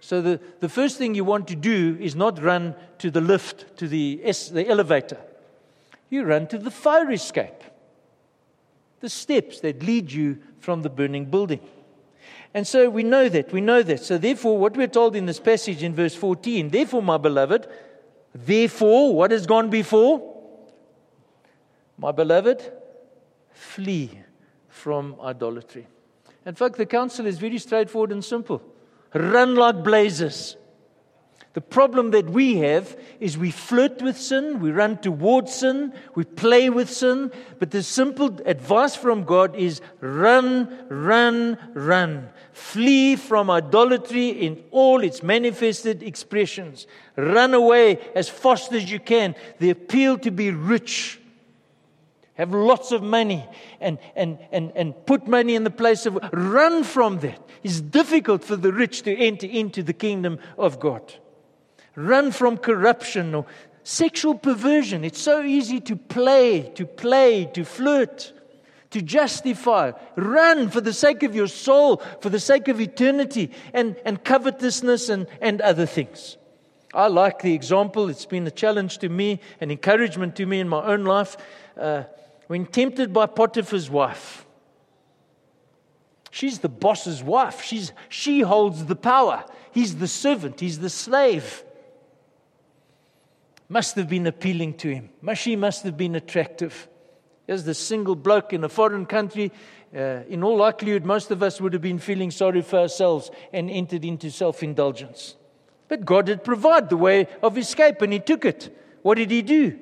So 0.00 0.22
the, 0.22 0.40
the 0.60 0.70
first 0.70 0.96
thing 0.96 1.14
you 1.14 1.24
want 1.24 1.46
to 1.48 1.56
do 1.56 1.98
is 2.00 2.16
not 2.16 2.42
run 2.42 2.74
to 3.00 3.10
the 3.10 3.20
lift, 3.20 3.76
to 3.76 3.86
the, 3.86 4.22
the 4.50 4.66
elevator. 4.66 5.18
You 6.08 6.24
run 6.24 6.46
to 6.46 6.58
the 6.58 6.70
fire 6.70 7.10
escape, 7.10 7.64
the 9.00 9.10
steps 9.10 9.60
that 9.60 9.82
lead 9.82 10.10
you 10.10 10.38
from 10.58 10.80
the 10.80 10.88
burning 10.88 11.26
building. 11.26 11.60
And 12.54 12.66
so 12.66 12.88
we 12.88 13.02
know 13.02 13.28
that, 13.28 13.52
we 13.52 13.60
know 13.60 13.82
that. 13.82 14.00
So 14.00 14.18
therefore, 14.18 14.58
what 14.58 14.76
we're 14.76 14.86
told 14.86 15.14
in 15.14 15.26
this 15.26 15.40
passage 15.40 15.82
in 15.82 15.94
verse 15.94 16.14
14, 16.14 16.70
therefore, 16.70 17.02
my 17.02 17.18
beloved, 17.18 17.66
therefore, 18.34 19.14
what 19.14 19.30
has 19.30 19.46
gone 19.46 19.70
before? 19.70 20.36
My 21.98 22.12
beloved, 22.12 22.72
flee 23.52 24.10
from 24.68 25.16
idolatry. 25.22 25.86
In 26.46 26.54
fact, 26.54 26.76
the 26.76 26.86
counsel 26.86 27.26
is 27.26 27.38
very 27.38 27.58
straightforward 27.58 28.12
and 28.12 28.24
simple 28.24 28.62
run 29.14 29.54
like 29.54 29.82
blazes. 29.82 30.56
The 31.58 31.62
problem 31.62 32.12
that 32.12 32.30
we 32.30 32.58
have 32.58 32.96
is 33.18 33.36
we 33.36 33.50
flirt 33.50 34.00
with 34.00 34.16
sin, 34.16 34.60
we 34.60 34.70
run 34.70 34.98
towards 34.98 35.52
sin, 35.52 35.92
we 36.14 36.22
play 36.22 36.70
with 36.70 36.88
sin. 36.88 37.32
But 37.58 37.72
the 37.72 37.82
simple 37.82 38.40
advice 38.46 38.94
from 38.94 39.24
God 39.24 39.56
is 39.56 39.80
run, 40.00 40.86
run, 40.88 41.58
run. 41.74 42.28
Flee 42.52 43.16
from 43.16 43.50
idolatry 43.50 44.28
in 44.28 44.62
all 44.70 45.02
its 45.02 45.24
manifested 45.24 46.00
expressions. 46.04 46.86
Run 47.16 47.54
away 47.54 47.98
as 48.14 48.28
fast 48.28 48.72
as 48.72 48.88
you 48.88 49.00
can. 49.00 49.34
The 49.58 49.70
appeal 49.70 50.16
to 50.18 50.30
be 50.30 50.52
rich, 50.52 51.18
have 52.34 52.54
lots 52.54 52.92
of 52.92 53.02
money, 53.02 53.44
and, 53.80 53.98
and, 54.14 54.38
and, 54.52 54.70
and 54.76 54.94
put 55.06 55.26
money 55.26 55.56
in 55.56 55.64
the 55.64 55.70
place 55.70 56.06
of 56.06 56.20
run 56.32 56.84
from 56.84 57.18
that. 57.18 57.42
It's 57.64 57.80
difficult 57.80 58.44
for 58.44 58.54
the 58.54 58.72
rich 58.72 59.02
to 59.02 59.12
enter 59.12 59.48
into 59.48 59.82
the 59.82 59.92
kingdom 59.92 60.38
of 60.56 60.78
God 60.78 61.02
run 61.98 62.30
from 62.30 62.56
corruption 62.56 63.34
or 63.34 63.44
sexual 63.82 64.36
perversion. 64.36 65.04
It's 65.04 65.20
so 65.20 65.42
easy 65.42 65.80
to 65.80 65.96
play, 65.96 66.70
to 66.76 66.86
play, 66.86 67.46
to 67.54 67.64
flirt, 67.64 68.32
to 68.90 69.02
justify. 69.02 69.92
Run 70.16 70.70
for 70.70 70.80
the 70.80 70.92
sake 70.92 71.22
of 71.22 71.34
your 71.34 71.48
soul, 71.48 71.96
for 72.20 72.30
the 72.30 72.40
sake 72.40 72.68
of 72.68 72.80
eternity, 72.80 73.50
and, 73.72 73.96
and 74.04 74.22
covetousness 74.22 75.08
and, 75.08 75.26
and 75.40 75.60
other 75.60 75.86
things. 75.86 76.36
I 76.94 77.08
like 77.08 77.42
the 77.42 77.52
example. 77.52 78.08
It's 78.08 78.26
been 78.26 78.46
a 78.46 78.50
challenge 78.50 78.98
to 78.98 79.08
me, 79.08 79.40
an 79.60 79.70
encouragement 79.70 80.36
to 80.36 80.46
me 80.46 80.60
in 80.60 80.68
my 80.68 80.84
own 80.84 81.04
life. 81.04 81.36
Uh, 81.76 82.04
when 82.46 82.64
tempted 82.64 83.12
by 83.12 83.26
Potiphar's 83.26 83.90
wife, 83.90 84.46
she's 86.30 86.60
the 86.60 86.68
boss's 86.68 87.22
wife. 87.22 87.62
She's, 87.62 87.92
she 88.08 88.40
holds 88.40 88.86
the 88.86 88.96
power. 88.96 89.44
He's 89.72 89.96
the 89.96 90.08
servant, 90.08 90.60
he's 90.60 90.78
the 90.78 90.90
slave 90.90 91.64
must 93.68 93.96
have 93.96 94.08
been 94.08 94.26
appealing 94.26 94.74
to 94.74 94.88
him. 94.88 95.10
She 95.34 95.56
must 95.56 95.84
have 95.84 95.96
been 95.96 96.14
attractive. 96.14 96.88
As 97.46 97.64
the 97.64 97.74
single 97.74 98.16
bloke 98.16 98.52
in 98.52 98.64
a 98.64 98.68
foreign 98.68 99.06
country, 99.06 99.52
uh, 99.94 100.22
in 100.28 100.42
all 100.42 100.58
likelihood, 100.58 101.04
most 101.04 101.30
of 101.30 101.42
us 101.42 101.60
would 101.60 101.72
have 101.72 101.82
been 101.82 101.98
feeling 101.98 102.30
sorry 102.30 102.62
for 102.62 102.80
ourselves 102.80 103.30
and 103.52 103.70
entered 103.70 104.04
into 104.04 104.30
self 104.30 104.62
indulgence. 104.62 105.36
But 105.88 106.04
God 106.04 106.28
had 106.28 106.44
provided 106.44 106.90
the 106.90 106.98
way 106.98 107.26
of 107.42 107.56
escape, 107.56 108.02
and 108.02 108.12
He 108.12 108.18
took 108.18 108.44
it. 108.44 108.76
What 109.02 109.16
did 109.16 109.30
He 109.30 109.42
do? 109.42 109.78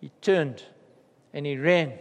He 0.00 0.12
turned 0.20 0.62
and 1.32 1.46
He 1.46 1.56
ran. 1.56 1.94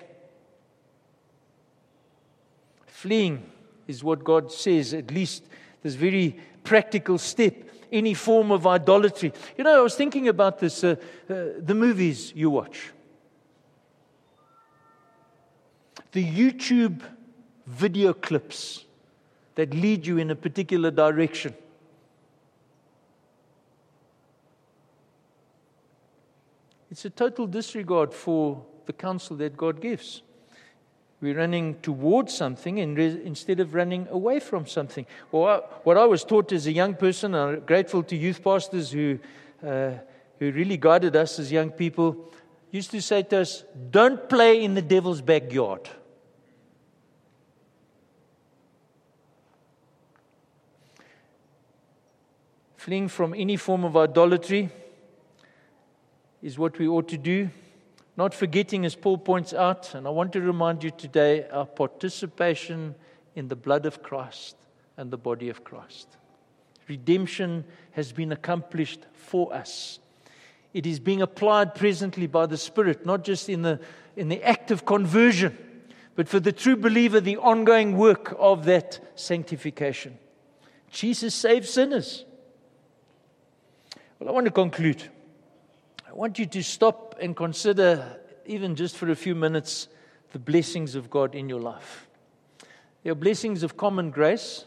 Fleeing 2.85 3.49
is 3.87 4.03
what 4.03 4.23
God 4.23 4.51
says, 4.51 4.93
at 4.93 5.11
least 5.11 5.43
this 5.81 5.95
very 5.95 6.39
practical 6.63 7.17
step 7.17 7.66
any 7.91 8.13
form 8.13 8.51
of 8.51 8.65
idolatry. 8.67 9.33
You 9.57 9.63
know, 9.63 9.77
I 9.77 9.81
was 9.81 9.95
thinking 9.95 10.27
about 10.27 10.59
this 10.59 10.83
uh, 10.83 10.95
uh, 11.29 11.35
the 11.59 11.75
movies 11.75 12.33
you 12.35 12.49
watch, 12.49 12.91
the 16.11 16.23
YouTube 16.23 17.01
video 17.65 18.13
clips 18.13 18.85
that 19.55 19.73
lead 19.73 20.05
you 20.05 20.17
in 20.17 20.31
a 20.31 20.35
particular 20.35 20.91
direction. 20.91 21.53
It's 26.89 27.05
a 27.05 27.09
total 27.09 27.47
disregard 27.47 28.13
for 28.13 28.63
the 28.85 28.93
counsel 28.93 29.35
that 29.38 29.57
God 29.57 29.81
gives. 29.81 30.21
We're 31.20 31.38
running 31.38 31.80
towards 31.82 32.36
something 32.36 32.78
instead 32.78 33.59
of 33.59 33.74
running 33.74 34.07
away 34.11 34.39
from 34.39 34.68
something. 34.68 35.07
Well, 35.32 35.68
what 35.84 35.97
I 35.97 36.05
was 36.05 36.24
taught 36.24 36.51
as 36.51 36.68
a 36.68 36.72
young 36.72 36.93
person, 36.93 37.34
and 37.34 37.57
I'm 37.57 37.65
grateful 37.65 38.03
to 38.03 38.15
youth 38.15 38.43
pastors 38.43 38.91
who, 38.91 39.18
uh, 39.65 39.93
who 40.38 40.51
really 40.51 40.78
guided 40.78 41.15
us 41.15 41.39
as 41.39 41.51
young 41.51 41.72
people, 41.72 42.32
used 42.70 42.91
to 42.91 43.01
say 43.01 43.24
to 43.24 43.39
us, 43.39 43.63
Don't 43.89 44.30
play 44.30 44.63
in 44.63 44.76
the 44.76 44.82
devil's 44.82 45.22
backyard. 45.22 45.89
Fleeing 52.76 53.07
from 53.07 53.34
any 53.34 53.57
form 53.57 53.84
of 53.86 53.97
idolatry 53.97 54.70
is 56.43 56.59
what 56.59 56.78
we 56.78 56.88
ought 56.88 57.07
to 57.09 57.18
do. 57.18 57.49
Not 58.18 58.34
forgetting, 58.34 58.84
as 58.84 58.95
Paul 58.95 59.20
points 59.20 59.53
out, 59.53 59.93
and 59.93 60.07
I 60.07 60.09
want 60.09 60.34
to 60.34 60.41
remind 60.41 60.84
you 60.84 60.89
today, 60.89 61.47
our 61.51 61.68
participation 61.68 62.95
in 63.36 63.47
the 63.47 63.55
blood 63.55 63.86
of 63.86 64.01
Christ 64.01 64.55
and 64.97 65.11
the 65.11 65.18
body 65.18 65.49
of 65.49 65.63
Christ. 65.63 66.07
Redemption 66.88 67.63
has 67.91 68.11
been 68.11 68.32
accomplished 68.32 69.01
for 69.13 69.53
us. 69.53 69.99
It 70.74 70.88
is 70.88 70.99
being 70.99 71.22
applied 71.22 71.76
presently 71.76 72.26
by 72.26 72.47
the 72.47 72.57
Spirit, 72.57 73.05
not 73.05 73.24
just 73.24 73.49
in 73.49 73.61
the, 73.61 73.80
in 74.15 74.30
the 74.30 74.43
act 74.43 74.72
of 74.72 74.84
conversion, 74.84 75.55
but 76.15 76.28
for 76.28 76.39
the 76.39 76.51
true 76.51 76.76
believer, 76.76 77.20
the 77.20 77.38
ongoing 77.38 77.97
work 77.97 78.36
of 78.39 78.65
that 78.65 78.99
sanctification. 79.13 80.18
Jesus 80.89 81.36
saves 81.36 81.70
sinners. 81.70 82.26
Well, 84.18 84.30
I 84.30 84.32
want 84.32 84.45
to 84.45 84.51
conclude. 84.51 85.03
I 86.18 86.20
want 86.20 86.39
you 86.39 86.47
to 86.47 86.63
stop 86.63 87.15
and 87.22 87.36
consider, 87.36 88.03
even 88.47 88.76
just 88.76 88.97
for 88.97 89.11
a 89.11 89.15
few 89.15 89.36
minutes, 89.36 89.88
the 90.32 90.39
blessings 90.39 90.95
of 90.95 91.11
God 91.11 91.36
in 91.36 91.47
your 91.47 91.59
life. 91.59 92.07
Are 93.05 93.13
blessings 93.13 93.61
of 93.61 93.78
common 93.78 94.09
grace, 94.09 94.65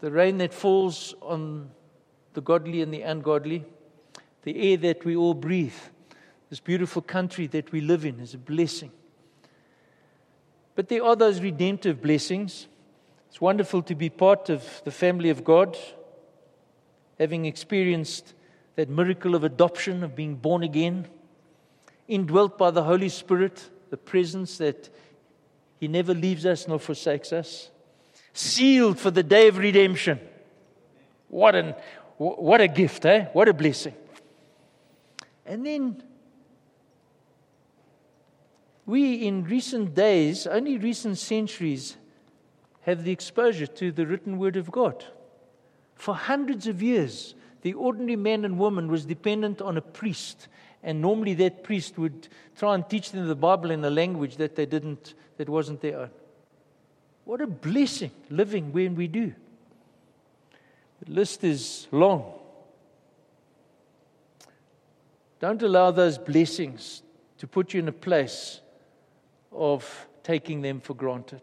the 0.00 0.10
rain 0.10 0.38
that 0.38 0.54
falls 0.54 1.14
on 1.20 1.70
the 2.32 2.40
godly 2.40 2.80
and 2.80 2.92
the 2.92 3.02
ungodly, 3.02 3.66
the 4.44 4.70
air 4.70 4.78
that 4.78 5.04
we 5.04 5.14
all 5.14 5.34
breathe, 5.34 5.76
this 6.48 6.58
beautiful 6.58 7.02
country 7.02 7.46
that 7.48 7.70
we 7.70 7.82
live 7.82 8.06
in 8.06 8.18
is 8.18 8.32
a 8.32 8.38
blessing. 8.38 8.92
But 10.74 10.88
there 10.88 11.04
are 11.04 11.16
those 11.16 11.40
redemptive 11.40 12.00
blessings. 12.00 12.66
It's 13.28 13.42
wonderful 13.42 13.82
to 13.82 13.94
be 13.94 14.08
part 14.08 14.48
of 14.48 14.82
the 14.84 14.90
family 14.90 15.28
of 15.28 15.44
God, 15.44 15.76
having 17.18 17.44
experienced 17.44 18.33
that 18.76 18.88
miracle 18.88 19.34
of 19.34 19.44
adoption, 19.44 20.02
of 20.02 20.16
being 20.16 20.34
born 20.34 20.62
again, 20.62 21.06
indwelt 22.08 22.58
by 22.58 22.70
the 22.70 22.82
Holy 22.82 23.08
Spirit, 23.08 23.70
the 23.90 23.96
presence 23.96 24.58
that 24.58 24.90
He 25.78 25.88
never 25.88 26.14
leaves 26.14 26.44
us 26.44 26.66
nor 26.66 26.78
forsakes 26.78 27.32
us, 27.32 27.70
sealed 28.32 28.98
for 28.98 29.10
the 29.10 29.22
day 29.22 29.48
of 29.48 29.58
redemption. 29.58 30.18
What, 31.28 31.54
an, 31.54 31.74
what 32.18 32.60
a 32.60 32.68
gift, 32.68 33.04
eh? 33.04 33.26
What 33.32 33.48
a 33.48 33.54
blessing. 33.54 33.94
And 35.46 35.64
then 35.64 36.02
we, 38.86 39.26
in 39.26 39.44
recent 39.44 39.94
days, 39.94 40.46
only 40.46 40.78
recent 40.78 41.18
centuries, 41.18 41.96
have 42.82 43.04
the 43.04 43.12
exposure 43.12 43.66
to 43.66 43.92
the 43.92 44.06
written 44.06 44.38
word 44.38 44.56
of 44.56 44.70
God. 44.70 45.04
For 45.94 46.14
hundreds 46.14 46.66
of 46.66 46.82
years, 46.82 47.34
the 47.64 47.72
ordinary 47.72 48.16
man 48.16 48.44
and 48.44 48.58
woman 48.58 48.88
was 48.88 49.06
dependent 49.06 49.62
on 49.62 49.78
a 49.78 49.80
priest. 49.80 50.48
And 50.82 51.00
normally 51.00 51.32
that 51.34 51.64
priest 51.64 51.96
would 51.96 52.28
try 52.56 52.74
and 52.74 52.86
teach 52.88 53.10
them 53.10 53.26
the 53.26 53.34
Bible 53.34 53.70
in 53.70 53.82
a 53.82 53.88
language 53.88 54.36
that 54.36 54.54
they 54.54 54.66
didn't, 54.66 55.14
that 55.38 55.48
wasn't 55.48 55.80
their 55.80 55.98
own. 55.98 56.10
What 57.24 57.40
a 57.40 57.46
blessing 57.46 58.10
living 58.28 58.70
when 58.70 58.94
we 58.94 59.08
do. 59.08 59.32
The 61.00 61.10
list 61.10 61.42
is 61.42 61.88
long. 61.90 62.34
Don't 65.40 65.62
allow 65.62 65.90
those 65.90 66.18
blessings 66.18 67.02
to 67.38 67.46
put 67.46 67.72
you 67.72 67.80
in 67.80 67.88
a 67.88 67.92
place 67.92 68.60
of 69.50 70.06
taking 70.22 70.60
them 70.60 70.82
for 70.82 70.92
granted. 70.92 71.40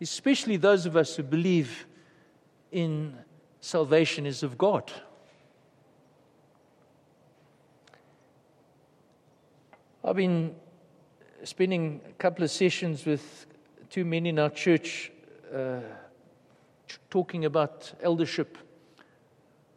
Especially 0.00 0.56
those 0.56 0.86
of 0.86 0.96
us 0.96 1.16
who 1.16 1.22
believe 1.22 1.86
in 2.72 3.14
salvation 3.68 4.24
is 4.24 4.42
of 4.42 4.56
God. 4.56 4.90
I've 10.02 10.16
been 10.16 10.54
spending 11.44 12.00
a 12.08 12.14
couple 12.14 12.44
of 12.44 12.50
sessions 12.50 13.04
with 13.04 13.44
two 13.90 14.06
men 14.06 14.24
in 14.24 14.38
our 14.38 14.48
church 14.48 15.12
uh, 15.54 15.80
talking 17.10 17.44
about 17.44 17.92
eldership, 18.02 18.56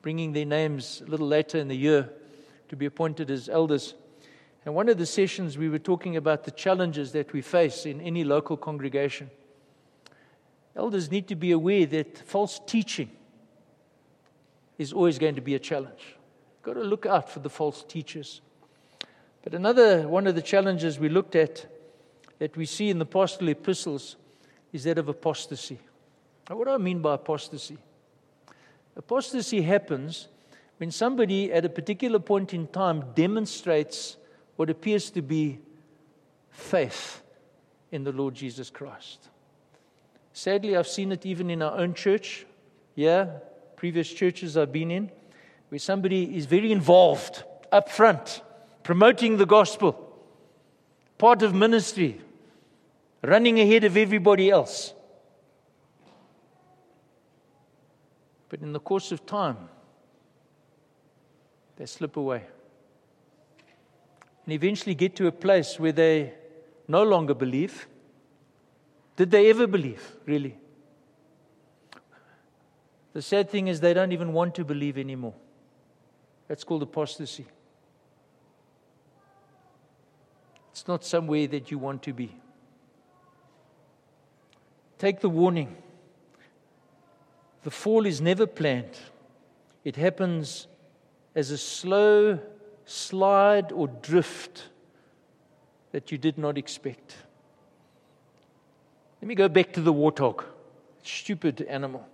bringing 0.02 0.32
their 0.32 0.46
names 0.46 1.04
a 1.06 1.10
little 1.10 1.28
later 1.28 1.58
in 1.58 1.68
the 1.68 1.76
year 1.76 2.10
to 2.70 2.78
be 2.78 2.86
appointed 2.86 3.30
as 3.30 3.50
elders. 3.50 3.96
And 4.64 4.74
one 4.74 4.88
of 4.88 5.00
the 5.00 5.06
sessions, 5.06 5.58
we 5.58 5.68
were 5.68 5.80
talking 5.80 6.16
about 6.16 6.46
the 6.46 6.52
challenges 6.52 7.12
that 7.12 7.34
we 7.34 7.42
face 7.42 7.86
in 7.86 8.00
any 8.00 8.24
local 8.24 8.56
congregation. 8.56 9.30
Elders 10.78 11.12
need 11.12 11.28
to 11.28 11.36
be 11.36 11.52
aware 11.52 11.86
that 11.88 12.20
false 12.20 12.62
teaching 12.66 13.10
is 14.82 14.94
always 14.94 15.20
going 15.20 15.36
to 15.36 15.42
be 15.42 15.54
a 15.54 15.60
challenge. 15.60 16.02
You've 16.04 16.64
got 16.64 16.74
to 16.74 16.84
look 16.84 17.06
out 17.06 17.30
for 17.30 17.40
the 17.40 17.50
false 17.50 17.84
teachers. 17.84 18.42
But 19.44 19.54
another 19.54 20.08
one 20.08 20.26
of 20.26 20.36
the 20.36 20.42
challenges 20.42 21.00
we 21.00 21.08
looked 21.08 21.36
at 21.36 21.68
that 22.40 22.58
we 22.58 22.66
see 22.66 22.90
in 22.90 22.98
the 22.98 23.06
pastoral 23.06 23.50
epistles 23.50 24.16
is 24.74 24.84
that 24.86 24.98
of 24.98 25.08
apostasy. 25.08 25.80
Now, 26.50 26.56
what 26.58 26.68
do 26.68 26.74
I 26.74 26.78
mean 26.78 27.00
by 27.00 27.14
apostasy? 27.14 27.78
Apostasy 28.96 29.62
happens 29.62 30.28
when 30.78 30.90
somebody 30.90 31.54
at 31.54 31.64
a 31.64 31.70
particular 31.70 32.20
point 32.20 32.54
in 32.54 32.66
time 32.68 33.04
demonstrates 33.14 34.18
what 34.56 34.70
appears 34.70 35.12
to 35.12 35.22
be 35.22 35.60
faith 36.50 37.22
in 37.92 38.04
the 38.04 38.12
Lord 38.12 38.34
Jesus 38.34 38.72
Christ. 38.72 39.30
Sadly, 40.34 40.76
I've 40.76 40.88
seen 40.88 41.12
it 41.12 41.26
even 41.26 41.52
in 41.52 41.62
our 41.62 41.78
own 41.78 41.94
church. 41.94 42.46
Yeah, 42.96 43.28
previous 43.82 44.14
churches 44.14 44.58
I've 44.58 44.72
been 44.72 44.92
in, 44.92 45.10
where 45.70 45.80
somebody 45.80 46.38
is 46.38 46.46
very 46.46 46.72
involved 46.72 47.44
up 47.72 47.90
front, 47.90 48.44
promoting 48.84 49.38
the 49.38 49.46
gospel, 49.48 49.92
part 51.18 51.42
of 51.42 51.56
ministry, 51.56 52.22
running 53.24 53.60
ahead 53.60 53.84
of 53.84 53.98
everybody 53.98 54.52
else. 54.52 54.94
But 58.50 58.62
in 58.62 58.72
the 58.72 58.80
course 58.80 59.12
of 59.12 59.26
time, 59.26 59.58
they 61.78 61.88
slip 61.88 62.18
away 62.18 62.44
and 64.46 64.54
eventually 64.54 64.94
get 64.94 65.16
to 65.16 65.26
a 65.26 65.32
place 65.32 65.80
where 65.80 65.92
they 65.92 66.34
no 66.88 67.02
longer 67.02 67.34
believe. 67.34 67.88
Did 69.16 69.32
they 69.32 69.50
ever 69.50 69.66
believe, 69.66 70.04
really? 70.28 70.56
The 73.14 73.22
sad 73.22 73.49
thing 73.49 73.68
is, 73.68 73.80
they 73.80 73.93
don't 73.93 74.12
even 74.12 74.34
want 74.34 74.55
to 74.55 74.64
believe 74.64 74.97
anymore. 74.97 75.34
That's 76.47 76.64
called 76.64 76.84
apostasy. 76.84 77.45
It's 80.72 80.88
not 80.88 81.03
somewhere 81.03 81.47
that 81.47 81.72
you 81.72 81.78
want 81.78 82.03
to 82.03 82.14
be. 82.14 82.36
Take 84.97 85.20
the 85.20 85.30
warning. 85.30 85.76
The 87.64 87.72
fall 87.72 88.05
is 88.05 88.22
never 88.22 88.47
planned, 88.47 88.97
it 89.84 89.95
happens 89.95 90.68
as 91.36 91.51
a 91.51 91.57
slow 91.57 92.39
slide 92.86 93.72
or 93.72 93.88
drift 93.88 94.70
that 95.91 96.12
you 96.12 96.18
did 96.18 96.38
not 96.38 96.57
expect. 96.57 97.16
Let 99.22 99.28
me 99.28 99.36
go 99.36 99.47
back 99.47 99.74
to 99.74 99.82
the 99.82 99.93
warthog, 99.93 100.43
stupid 101.03 101.62
animal. 101.64 102.07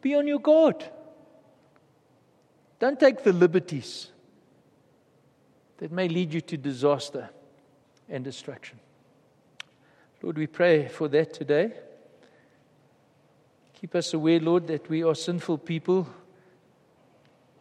Be 0.00 0.14
on 0.14 0.26
your 0.26 0.40
guard. 0.40 0.84
Don't 2.78 2.98
take 2.98 3.24
the 3.24 3.32
liberties 3.32 4.08
that 5.78 5.90
may 5.90 6.08
lead 6.08 6.32
you 6.32 6.40
to 6.42 6.56
disaster 6.56 7.30
and 8.08 8.24
destruction. 8.24 8.78
Lord, 10.22 10.38
we 10.38 10.46
pray 10.46 10.88
for 10.88 11.08
that 11.08 11.32
today. 11.32 11.72
Keep 13.80 13.94
us 13.94 14.12
aware, 14.12 14.40
Lord, 14.40 14.66
that 14.66 14.88
we 14.88 15.04
are 15.04 15.14
sinful 15.14 15.58
people 15.58 16.08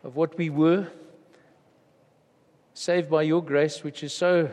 of 0.04 0.16
what 0.16 0.38
we 0.38 0.50
were, 0.50 0.88
saved 2.74 3.10
by 3.10 3.24
your 3.24 3.44
grace, 3.44 3.84
which 3.84 4.04
is 4.04 4.14
so, 4.14 4.50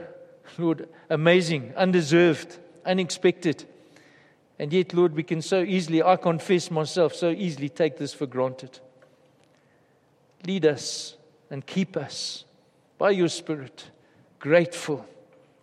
Lord, 0.58 0.88
amazing, 1.08 1.72
undeserved, 1.76 2.58
unexpected. 2.84 3.66
And 4.58 4.72
yet, 4.72 4.94
Lord, 4.94 5.14
we 5.14 5.22
can 5.22 5.42
so 5.42 5.62
easily, 5.62 6.02
I 6.02 6.16
confess 6.16 6.70
myself, 6.70 7.14
so 7.14 7.30
easily 7.30 7.68
take 7.68 7.98
this 7.98 8.14
for 8.14 8.26
granted. 8.26 8.78
Lead 10.46 10.66
us 10.66 11.16
and 11.50 11.66
keep 11.66 11.96
us 11.96 12.44
by 12.98 13.10
your 13.10 13.28
Spirit 13.28 13.90
grateful, 14.44 15.06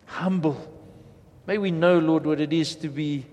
humble. 0.06 0.60
May 1.46 1.56
we 1.56 1.70
know, 1.70 2.00
Lord, 2.00 2.26
what 2.26 2.40
it 2.40 2.52
is 2.52 2.74
to 2.76 2.88
be 2.88 3.26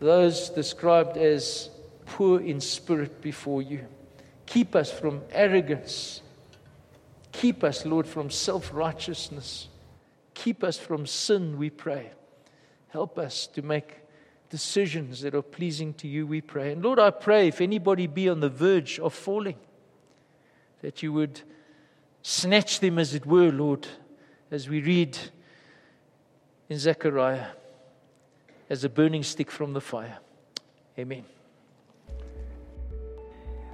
those 0.00 0.48
described 0.48 1.18
as 1.18 1.68
poor 2.06 2.40
in 2.40 2.60
spirit 2.60 3.20
before 3.20 3.60
you. 3.60 3.84
Keep 4.46 4.74
us 4.74 4.90
from 4.90 5.20
arrogance. 5.30 6.22
Keep 7.32 7.64
us, 7.64 7.84
Lord, 7.84 8.06
from 8.06 8.30
self 8.30 8.72
righteousness. 8.72 9.68
Keep 10.32 10.64
us 10.64 10.78
from 10.78 11.06
sin, 11.06 11.58
we 11.58 11.68
pray. 11.68 12.10
Help 12.88 13.18
us 13.18 13.46
to 13.48 13.60
make 13.60 13.96
decisions 14.50 15.20
that 15.22 15.34
are 15.34 15.42
pleasing 15.42 15.94
to 15.94 16.08
you, 16.08 16.26
we 16.26 16.40
pray. 16.40 16.72
And 16.72 16.82
Lord, 16.82 16.98
I 16.98 17.10
pray 17.10 17.48
if 17.48 17.60
anybody 17.60 18.06
be 18.06 18.28
on 18.28 18.40
the 18.40 18.48
verge 18.48 18.98
of 18.98 19.14
falling, 19.14 19.56
that 20.82 21.02
you 21.02 21.12
would 21.12 21.40
snatch 22.22 22.80
them, 22.80 22.98
as 22.98 23.14
it 23.14 23.26
were, 23.26 23.50
Lord, 23.50 23.86
as 24.50 24.68
we 24.68 24.80
read 24.80 25.18
in 26.68 26.78
Zechariah, 26.78 27.46
as 28.70 28.84
a 28.84 28.88
burning 28.88 29.22
stick 29.22 29.50
from 29.50 29.72
the 29.72 29.80
fire. 29.80 30.18
Amen. 30.98 31.24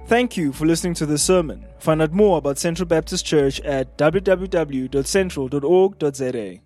Thank 0.07 0.37
you 0.37 0.53
for 0.53 0.67
listening 0.67 0.93
to 0.95 1.05
this 1.07 1.23
sermon. 1.23 1.65
Find 1.79 2.01
out 2.01 2.11
more 2.11 2.37
about 2.37 2.59
Central 2.59 2.85
Baptist 2.85 3.25
Church 3.25 3.59
at 3.61 3.97
www.central.org.za. 3.97 6.59